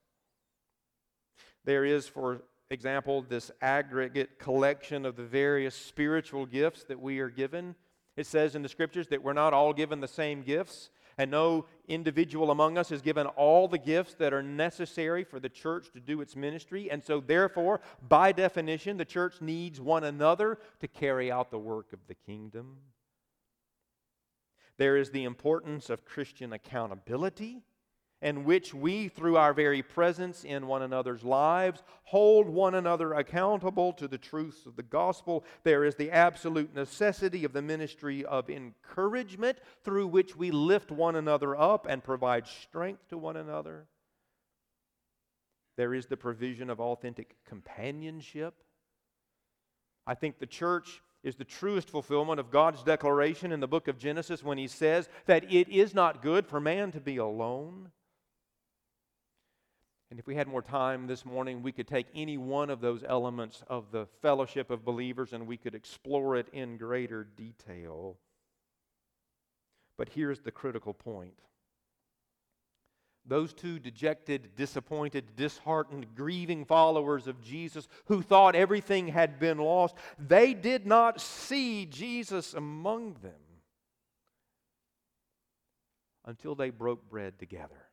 There 1.65 1.85
is, 1.85 2.07
for 2.07 2.43
example, 2.71 3.23
this 3.23 3.51
aggregate 3.63 4.39
collection 4.39 5.07
of 5.07 5.17
the 5.17 5.23
various 5.23 5.75
spiritual 5.75 6.47
gifts 6.47 6.85
that 6.85 7.01
we 7.01 7.21
are 7.21 7.31
given. 7.31 7.75
It 8.17 8.27
says 8.27 8.55
in 8.55 8.63
the 8.63 8.69
scriptures 8.69 9.09
that 9.09 9.23
we're 9.23 9.33
not 9.33 9.55
all 9.55 9.73
given 9.73 10.01
the 10.01 10.09
same 10.09 10.43
gifts 10.43 10.91
and 11.19 11.31
no 11.31 11.67
individual 11.89 12.51
among 12.51 12.79
us 12.79 12.91
is 12.91 13.03
given 13.03 13.27
all 13.27 13.69
the 13.69 13.79
gifts 13.79 14.15
that 14.15 14.33
are 14.33 14.43
necessary 14.43 15.25
for 15.25 15.39
the 15.39 15.49
church 15.49 15.91
to 15.93 16.01
do 16.01 16.21
its 16.21 16.35
ministry. 16.35 16.91
And 16.91 17.03
so, 17.03 17.21
therefore, 17.21 17.81
by 18.09 18.33
definition, 18.33 18.97
the 18.97 19.05
church 19.05 19.41
needs 19.41 19.81
one 19.81 20.05
another 20.05 20.59
to 20.81 20.89
carry 20.89 21.31
out 21.31 21.51
the 21.51 21.59
work 21.59 21.93
of 21.93 22.01
the 22.09 22.15
kingdom. 22.15 22.77
There 24.77 24.97
is 24.97 25.11
the 25.11 25.25
importance 25.25 25.89
of 25.91 26.05
Christian 26.05 26.53
accountability 26.53 27.63
in 28.23 28.45
which 28.45 28.73
we, 28.73 29.09
through 29.09 29.37
our 29.37 29.53
very 29.53 29.83
presence 29.83 30.45
in 30.45 30.67
one 30.67 30.83
another's 30.83 31.23
lives, 31.23 31.83
hold 32.05 32.49
one 32.49 32.75
another 32.75 33.13
accountable 33.13 33.93
to 33.93 34.09
the 34.09 34.19
truths 34.19 34.65
of 34.67 34.77
the 34.77 34.83
gospel. 34.83 35.45
There 35.63 35.85
is 35.85 35.95
the 35.95 36.11
absolute 36.11 36.75
necessity 36.75 37.45
of 37.45 37.53
the 37.53 37.63
ministry 37.63 38.25
of 38.25 38.49
encouragement 38.49 39.59
through 39.83 40.07
which 40.07 40.37
we 40.37 40.51
lift 40.51 40.91
one 40.91 41.17
another 41.17 41.55
up 41.55 41.87
and 41.89 42.03
provide 42.03 42.47
strength 42.47 43.09
to 43.09 43.19
one 43.19 43.37
another. 43.37 43.87
There 45.77 45.93
is 45.93 46.07
the 46.07 46.17
provision 46.17 46.71
of 46.71 46.81
authentic 46.81 47.37
companionship. 47.47 48.55
I 50.07 50.15
think 50.15 50.39
the 50.39 50.47
church 50.47 51.03
is 51.23 51.35
the 51.35 51.45
truest 51.45 51.91
fulfillment 51.91 52.39
of 52.39 52.51
God's 52.51 52.83
declaration 52.83 53.51
in 53.51 53.61
the 53.61 53.67
book 53.67 53.89
of 53.89 53.99
Genesis 53.99 54.45
when 54.45 54.59
he 54.59 54.69
says 54.69 55.09
that 55.27 55.51
it 55.53 55.69
is 55.69 55.95
not 55.95 56.23
good 56.23 56.47
for 56.47 56.61
man 56.61 56.93
to 56.93 57.01
be 57.01 57.17
alone. 57.17 57.91
And 60.15 60.21
if 60.21 60.29
we 60.29 60.37
had 60.37 60.47
more 60.47 60.63
time 60.63 61.09
this 61.09 61.27
morning, 61.27 61.61
we 61.61 61.73
could 61.73 61.89
take 61.89 62.07
any 62.15 62.39
one 62.39 62.71
of 62.71 62.81
those 62.81 63.03
elements 63.03 63.65
of 63.67 63.91
the 63.91 64.07
fellowship 64.23 64.71
of 64.71 64.85
believers 64.85 65.33
and 65.33 65.45
we 65.45 65.57
could 65.57 65.75
explore 65.75 66.37
it 66.37 66.47
in 66.53 66.77
greater 66.77 67.25
detail. 67.25 68.17
But 69.99 70.11
here's 70.11 70.39
the 70.39 70.53
critical 70.53 70.95
point 70.95 71.35
those 73.27 73.53
two 73.53 73.81
dejected, 73.81 74.55
disappointed, 74.55 75.35
disheartened, 75.35 76.15
grieving 76.15 76.65
followers 76.65 77.27
of 77.27 77.43
Jesus 77.43 77.89
who 78.05 78.23
thought 78.23 78.55
everything 78.55 79.09
had 79.09 79.41
been 79.41 79.59
lost, 79.59 79.97
they 80.17 80.55
did 80.55 80.87
not 80.87 81.21
see 81.21 81.87
Jesus 81.87 82.55
among 82.55 83.15
them 83.15 83.33
until 86.25 86.55
they 86.55 86.71
broke 86.71 87.11
bread 87.11 87.37
together. 87.37 87.89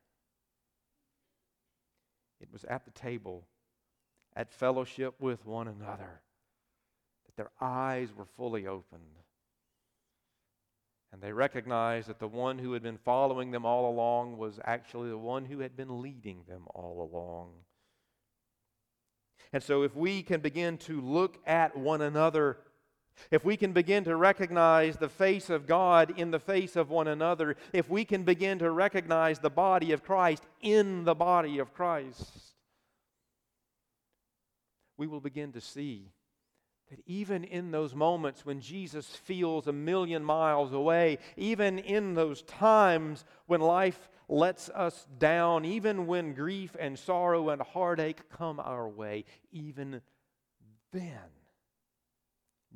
It 2.42 2.48
was 2.52 2.64
at 2.64 2.84
the 2.84 2.90
table, 2.90 3.46
at 4.34 4.50
fellowship 4.50 5.14
with 5.20 5.46
one 5.46 5.68
another, 5.68 6.20
that 7.24 7.36
their 7.36 7.50
eyes 7.60 8.12
were 8.14 8.26
fully 8.36 8.66
opened. 8.66 9.02
And 11.12 11.22
they 11.22 11.32
recognized 11.32 12.08
that 12.08 12.18
the 12.18 12.26
one 12.26 12.58
who 12.58 12.72
had 12.72 12.82
been 12.82 12.98
following 12.98 13.50
them 13.50 13.64
all 13.64 13.88
along 13.90 14.38
was 14.38 14.58
actually 14.64 15.10
the 15.10 15.18
one 15.18 15.44
who 15.44 15.60
had 15.60 15.76
been 15.76 16.02
leading 16.02 16.42
them 16.48 16.64
all 16.74 17.08
along. 17.12 17.50
And 19.52 19.62
so, 19.62 19.82
if 19.82 19.94
we 19.94 20.22
can 20.22 20.40
begin 20.40 20.78
to 20.78 21.00
look 21.00 21.38
at 21.46 21.76
one 21.76 22.00
another 22.00 22.56
if 23.30 23.44
we 23.44 23.56
can 23.56 23.72
begin 23.72 24.04
to 24.04 24.16
recognize 24.16 24.96
the 24.96 25.08
face 25.08 25.50
of 25.50 25.66
God 25.66 26.18
in 26.18 26.30
the 26.30 26.38
face 26.38 26.76
of 26.76 26.90
one 26.90 27.08
another, 27.08 27.56
if 27.72 27.88
we 27.88 28.04
can 28.04 28.24
begin 28.24 28.58
to 28.58 28.70
recognize 28.70 29.38
the 29.38 29.50
body 29.50 29.92
of 29.92 30.02
Christ 30.02 30.44
in 30.60 31.04
the 31.04 31.14
body 31.14 31.58
of 31.58 31.72
Christ, 31.72 32.52
we 34.96 35.06
will 35.06 35.20
begin 35.20 35.52
to 35.52 35.60
see 35.60 36.10
that 36.90 37.00
even 37.06 37.44
in 37.44 37.70
those 37.70 37.94
moments 37.94 38.44
when 38.44 38.60
Jesus 38.60 39.06
feels 39.06 39.66
a 39.66 39.72
million 39.72 40.22
miles 40.22 40.72
away, 40.72 41.18
even 41.36 41.78
in 41.78 42.14
those 42.14 42.42
times 42.42 43.24
when 43.46 43.62
life 43.62 44.10
lets 44.28 44.68
us 44.70 45.06
down, 45.18 45.64
even 45.64 46.06
when 46.06 46.34
grief 46.34 46.76
and 46.78 46.98
sorrow 46.98 47.48
and 47.48 47.62
heartache 47.62 48.28
come 48.30 48.60
our 48.60 48.88
way, 48.88 49.24
even 49.50 50.02
then 50.92 51.41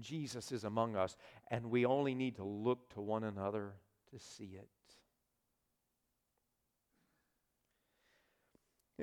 Jesus 0.01 0.53
is 0.53 0.64
among 0.64 0.97
us, 0.97 1.16
and 1.51 1.70
we 1.70 1.86
only 1.86 2.14
need 2.14 2.36
to 2.36 2.44
look 2.44 2.92
to 2.94 3.01
one 3.01 3.24
another 3.24 3.72
to 4.11 4.18
see 4.18 4.59
it. 4.59 4.68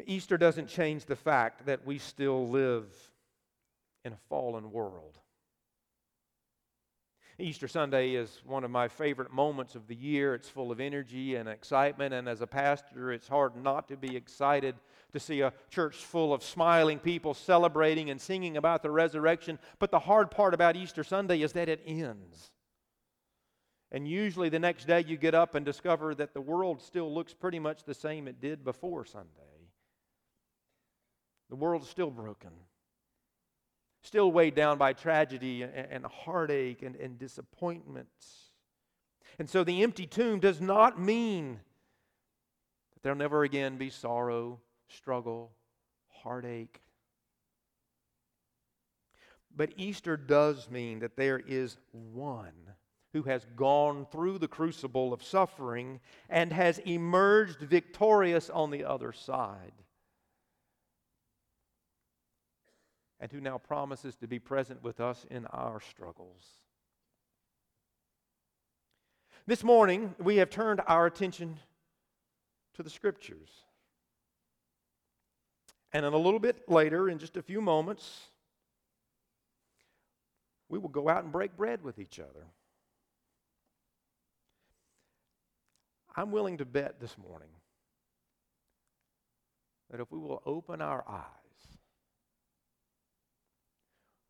Easter 0.08 0.38
doesn't 0.38 0.68
change 0.68 1.06
the 1.06 1.16
fact 1.16 1.68
that 1.68 1.86
we 1.86 2.00
still 2.00 2.48
live 2.48 2.86
in 4.04 4.14
a 4.14 4.18
fallen 4.28 4.72
world. 4.72 5.20
Easter 7.40 7.68
Sunday 7.68 8.14
is 8.14 8.42
one 8.46 8.64
of 8.64 8.72
my 8.72 8.88
favorite 8.88 9.32
moments 9.32 9.76
of 9.76 9.88
the 9.88 9.96
year. 9.96 10.36
It's 10.36 10.50
full 10.50 10.72
of 10.72 10.80
energy 10.80 11.36
and 11.36 11.50
excitement, 11.50 12.14
and 12.14 12.28
as 12.28 12.42
a 12.42 12.48
pastor, 12.48 13.12
it's 13.12 13.28
hard 13.28 13.56
not 13.56 13.88
to 13.88 13.98
be 13.98 14.16
excited 14.16 14.76
to 15.14 15.20
see 15.20 15.42
a 15.42 15.54
church 15.70 15.96
full 15.96 16.34
of 16.34 16.44
smiling 16.44 17.00
people 17.00 17.34
celebrating 17.34 18.10
and 18.10 18.20
singing 18.20 18.58
about 18.58 18.84
the 18.84 18.92
resurrection. 18.92 19.60
But 19.80 19.92
the 19.92 20.00
hard 20.00 20.32
part 20.32 20.54
about 20.54 20.76
Easter 20.76 21.04
Sunday 21.04 21.42
is 21.42 21.54
that 21.54 21.70
it 21.70 21.82
ends. 21.86 22.52
And 23.92 24.08
usually 24.08 24.50
the 24.50 24.60
next 24.60 24.86
day 24.86 25.04
you 25.08 25.18
get 25.18 25.36
up 25.36 25.54
and 25.54 25.64
discover 25.64 26.16
that 26.16 26.34
the 26.34 26.42
world 26.42 26.82
still 26.82 27.14
looks 27.14 27.34
pretty 27.34 27.60
much 27.60 27.84
the 27.84 27.94
same 27.94 28.28
it 28.28 28.42
did 28.42 28.64
before 28.64 29.06
Sunday. 29.06 29.30
The 31.50 31.56
world's 31.56 31.88
still 31.88 32.10
broken, 32.10 32.50
still 34.02 34.32
weighed 34.32 34.56
down 34.56 34.80
by 34.80 34.94
tragedy 34.94 35.62
and, 35.62 36.04
heartache 36.06 36.82
and, 36.82 36.96
and 36.96 37.20
disappointments. 37.20 38.50
And 39.38 39.48
so 39.48 39.64
the 39.64 39.84
empty 39.84 40.08
tomb 40.08 40.40
does 40.40 40.60
not 40.60 41.00
mean 41.00 41.60
that 42.94 43.04
there'll 43.04 43.18
never 43.18 43.44
again 43.44 43.78
be 43.78 43.92
sorrow 43.92 44.60
struggle, 44.88 45.52
heartache. 46.10 46.82
But 49.56 49.74
Easter 49.78 50.18
does 50.18 50.70
mean 50.70 51.00
that 51.00 51.16
there 51.16 51.40
is 51.40 51.78
one 51.92 52.74
who 53.14 53.24
has 53.24 53.46
gone 53.56 54.08
through 54.12 54.40
the 54.40 54.48
crucible 54.48 55.14
of 55.14 55.24
suffering 55.24 56.00
and 56.30 56.52
has 56.52 56.80
emerged 56.80 57.60
victorious 57.60 58.50
on 58.50 58.72
the 58.72 58.84
other 58.84 59.12
side. 59.12 59.74
And 63.20 63.32
who 63.32 63.40
now 63.40 63.60
promises 63.60 64.16
to 64.18 64.28
be 64.28 64.40
present 64.40 64.84
with 64.84 65.00
us 65.00 65.26
in 65.30 65.46
our 65.46 65.80
struggles. 65.80 66.44
This 69.46 69.64
morning, 69.64 70.16
we 70.20 70.38
have 70.38 70.50
turned 70.50 70.82
our 70.88 71.06
attention 71.06 71.60
to 72.74 72.84
the 72.84 72.90
Scriptures. 72.90 73.63
And 75.94 76.04
then 76.04 76.14
a 76.14 76.18
little 76.18 76.40
bit 76.40 76.68
later, 76.68 77.08
in 77.08 77.20
just 77.20 77.38
a 77.38 77.44
few 77.44 77.62
moments, 77.62 78.30
we 80.68 80.80
will 80.80 80.90
go 80.90 81.08
out 81.08 81.24
and 81.24 81.32
break 81.32 81.56
bread 81.56 81.84
with 81.84 82.00
each 82.00 82.20
other. 82.20 82.48
I'm 86.16 86.32
willing 86.32 86.58
to 86.58 86.66
bet 86.66 87.00
this 87.00 87.16
morning 87.18 87.50
that 89.92 90.00
if 90.00 90.12
we 90.12 90.18
will 90.18 90.42
open 90.46 90.82
our 90.82 91.04
eyes, 91.08 91.24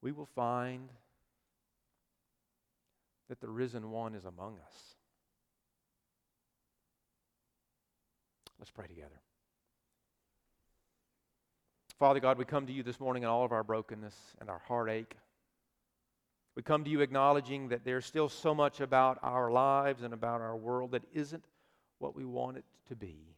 we 0.01 0.11
will 0.11 0.27
find 0.35 0.89
that 3.29 3.39
the 3.39 3.49
risen 3.49 3.89
one 3.89 4.15
is 4.15 4.25
among 4.25 4.57
us. 4.59 4.95
Let's 8.59 8.71
pray 8.71 8.87
together. 8.87 9.21
Father 12.03 12.19
God, 12.19 12.37
we 12.37 12.43
come 12.43 12.67
to 12.67 12.73
you 12.73 12.83
this 12.83 12.99
morning 12.99 13.23
in 13.23 13.29
all 13.29 13.45
of 13.45 13.53
our 13.53 13.63
brokenness 13.63 14.13
and 14.41 14.49
our 14.49 14.61
heartache. 14.67 15.15
We 16.53 16.61
come 16.61 16.83
to 16.83 16.89
you 16.89 16.99
acknowledging 16.99 17.69
that 17.69 17.85
there's 17.85 18.05
still 18.05 18.27
so 18.27 18.53
much 18.53 18.81
about 18.81 19.19
our 19.23 19.49
lives 19.49 20.03
and 20.03 20.13
about 20.13 20.41
our 20.41 20.57
world 20.57 20.91
that 20.91 21.03
isn't 21.13 21.45
what 21.99 22.13
we 22.13 22.25
want 22.25 22.57
it 22.57 22.65
to 22.89 22.97
be. 22.97 23.37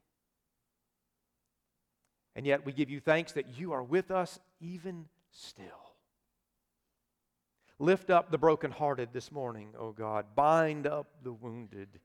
And 2.35 2.47
yet 2.47 2.65
we 2.65 2.73
give 2.73 2.89
you 2.89 2.99
thanks 2.99 3.33
that 3.33 3.59
you 3.59 3.71
are 3.71 3.83
with 3.83 4.09
us 4.09 4.39
even 4.59 5.05
still. 5.29 5.93
Lift 7.77 8.09
up 8.09 8.31
the 8.31 8.39
brokenhearted 8.39 9.09
this 9.13 9.31
morning, 9.31 9.75
O 9.77 9.89
oh 9.89 9.91
God. 9.91 10.25
Bind 10.33 10.87
up 10.87 11.05
the 11.21 11.33
wounded. 11.33 11.99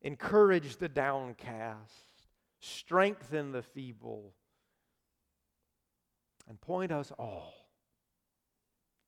Encourage 0.00 0.76
the 0.76 0.88
downcast. 0.88 2.28
Strengthen 2.60 3.50
the 3.50 3.62
feeble 3.62 4.32
and 6.48 6.60
point 6.60 6.92
us 6.92 7.12
all 7.18 7.54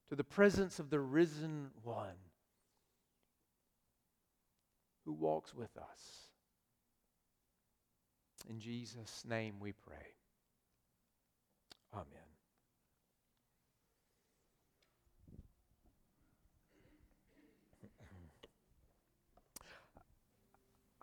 to 0.08 0.14
the 0.14 0.24
presence 0.24 0.78
of 0.78 0.90
the 0.90 1.00
risen 1.00 1.70
one 1.82 2.16
who 5.04 5.12
walks 5.12 5.54
with 5.54 5.76
us. 5.76 6.28
In 8.48 8.58
Jesus' 8.58 9.24
name 9.28 9.54
we 9.60 9.72
pray. 9.72 10.14
Amen. 11.92 12.06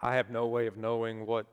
I 0.04 0.16
have 0.16 0.32
no 0.32 0.48
way 0.48 0.66
of 0.66 0.78
knowing 0.78 1.28
what 1.28 1.46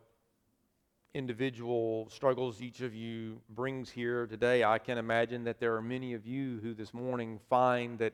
individual 1.15 2.09
struggles 2.11 2.61
each 2.61 2.81
of 2.81 2.95
you 2.95 3.41
brings 3.49 3.91
here 3.91 4.27
today, 4.27 4.65
I 4.65 4.79
can 4.79 4.99
imagine 4.99 5.45
that 5.45 5.59
there 5.59 5.75
are 5.75 5.83
many 5.83 6.15
of 6.15 6.27
you 6.27 6.59
who 6.63 6.75
this 6.75 6.93
morning 6.93 7.41
find 7.49 7.99
that, 7.99 8.13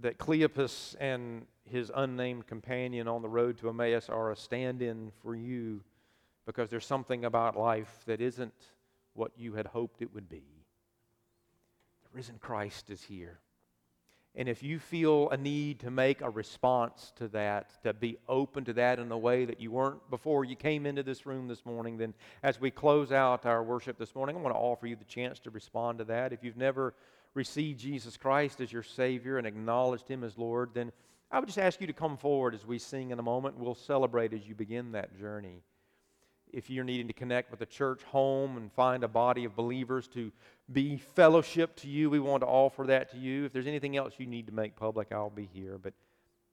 that 0.00 0.18
Cleopas 0.18 0.94
and 1.00 1.46
his 1.64 1.90
unnamed 1.94 2.46
companion 2.46 3.08
on 3.08 3.22
the 3.22 3.28
road 3.28 3.58
to 3.58 3.68
Emmaus 3.68 4.08
are 4.08 4.30
a 4.30 4.36
stand 4.36 4.82
in 4.82 5.10
for 5.22 5.34
you 5.34 5.82
because 6.46 6.70
there's 6.70 6.86
something 6.86 7.24
about 7.24 7.58
life 7.58 8.02
that 8.06 8.20
isn't 8.20 8.54
what 9.14 9.32
you 9.36 9.54
had 9.54 9.66
hoped 9.66 10.00
it 10.02 10.14
would 10.14 10.28
be. 10.28 10.44
The 12.04 12.10
risen 12.12 12.38
Christ 12.38 12.90
is 12.90 13.02
here. 13.02 13.40
And 14.38 14.50
if 14.50 14.62
you 14.62 14.78
feel 14.78 15.30
a 15.30 15.36
need 15.38 15.80
to 15.80 15.90
make 15.90 16.20
a 16.20 16.28
response 16.28 17.10
to 17.16 17.26
that, 17.28 17.82
to 17.84 17.94
be 17.94 18.18
open 18.28 18.64
to 18.66 18.74
that 18.74 18.98
in 18.98 19.10
a 19.10 19.16
way 19.16 19.46
that 19.46 19.60
you 19.60 19.70
weren't 19.70 20.10
before 20.10 20.44
you 20.44 20.54
came 20.54 20.84
into 20.84 21.02
this 21.02 21.24
room 21.24 21.48
this 21.48 21.64
morning, 21.64 21.96
then 21.96 22.12
as 22.42 22.60
we 22.60 22.70
close 22.70 23.12
out 23.12 23.46
our 23.46 23.62
worship 23.62 23.96
this 23.96 24.14
morning, 24.14 24.36
I 24.36 24.40
want 24.40 24.54
to 24.54 24.60
offer 24.60 24.86
you 24.86 24.94
the 24.94 25.04
chance 25.04 25.38
to 25.40 25.50
respond 25.50 25.98
to 25.98 26.04
that. 26.04 26.34
If 26.34 26.44
you've 26.44 26.58
never 26.58 26.92
received 27.32 27.80
Jesus 27.80 28.18
Christ 28.18 28.60
as 28.60 28.70
your 28.70 28.82
Savior 28.82 29.38
and 29.38 29.46
acknowledged 29.46 30.06
Him 30.06 30.22
as 30.22 30.36
Lord, 30.36 30.70
then 30.74 30.92
I 31.30 31.38
would 31.38 31.46
just 31.46 31.58
ask 31.58 31.80
you 31.80 31.86
to 31.86 31.94
come 31.94 32.18
forward 32.18 32.54
as 32.54 32.66
we 32.66 32.78
sing 32.78 33.12
in 33.12 33.18
a 33.18 33.22
moment. 33.22 33.58
We'll 33.58 33.74
celebrate 33.74 34.34
as 34.34 34.46
you 34.46 34.54
begin 34.54 34.92
that 34.92 35.18
journey. 35.18 35.62
if 36.52 36.70
you're 36.70 36.84
needing 36.84 37.06
to 37.08 37.12
connect 37.12 37.50
with 37.50 37.60
the 37.60 37.66
church 37.66 38.02
home 38.04 38.56
and 38.56 38.72
find 38.72 39.04
a 39.04 39.08
body 39.08 39.44
of 39.44 39.56
believers 39.56 40.08
to 40.08 40.32
be 40.70 40.98
fellowship 40.98 41.76
to 41.76 41.88
you, 41.88 42.10
we 42.10 42.18
want 42.18 42.42
to 42.42 42.46
offer 42.46 42.84
that 42.84 43.10
to 43.12 43.18
you. 43.18 43.44
If 43.44 43.52
there's 43.52 43.66
anything 43.66 43.96
else 43.96 44.14
you 44.18 44.26
need 44.26 44.46
to 44.46 44.52
make 44.52 44.76
public, 44.76 45.12
I'll 45.12 45.30
be 45.30 45.48
here. 45.52 45.78
But, 45.78 45.94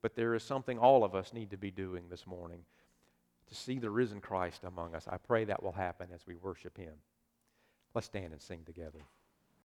but 0.01 0.15
there 0.15 0.35
is 0.35 0.43
something 0.43 0.77
all 0.77 1.03
of 1.03 1.15
us 1.15 1.33
need 1.33 1.51
to 1.51 1.57
be 1.57 1.71
doing 1.71 2.05
this 2.09 2.27
morning 2.27 2.61
to 3.47 3.55
see 3.55 3.79
the 3.79 3.89
risen 3.89 4.21
Christ 4.21 4.63
among 4.63 4.95
us. 4.95 5.07
I 5.09 5.17
pray 5.17 5.45
that 5.45 5.63
will 5.63 5.71
happen 5.71 6.09
as 6.13 6.25
we 6.27 6.35
worship 6.35 6.77
Him. 6.77 6.93
Let's 7.93 8.07
stand 8.07 8.33
and 8.33 8.41
sing 8.41 8.61
together. 8.65 8.99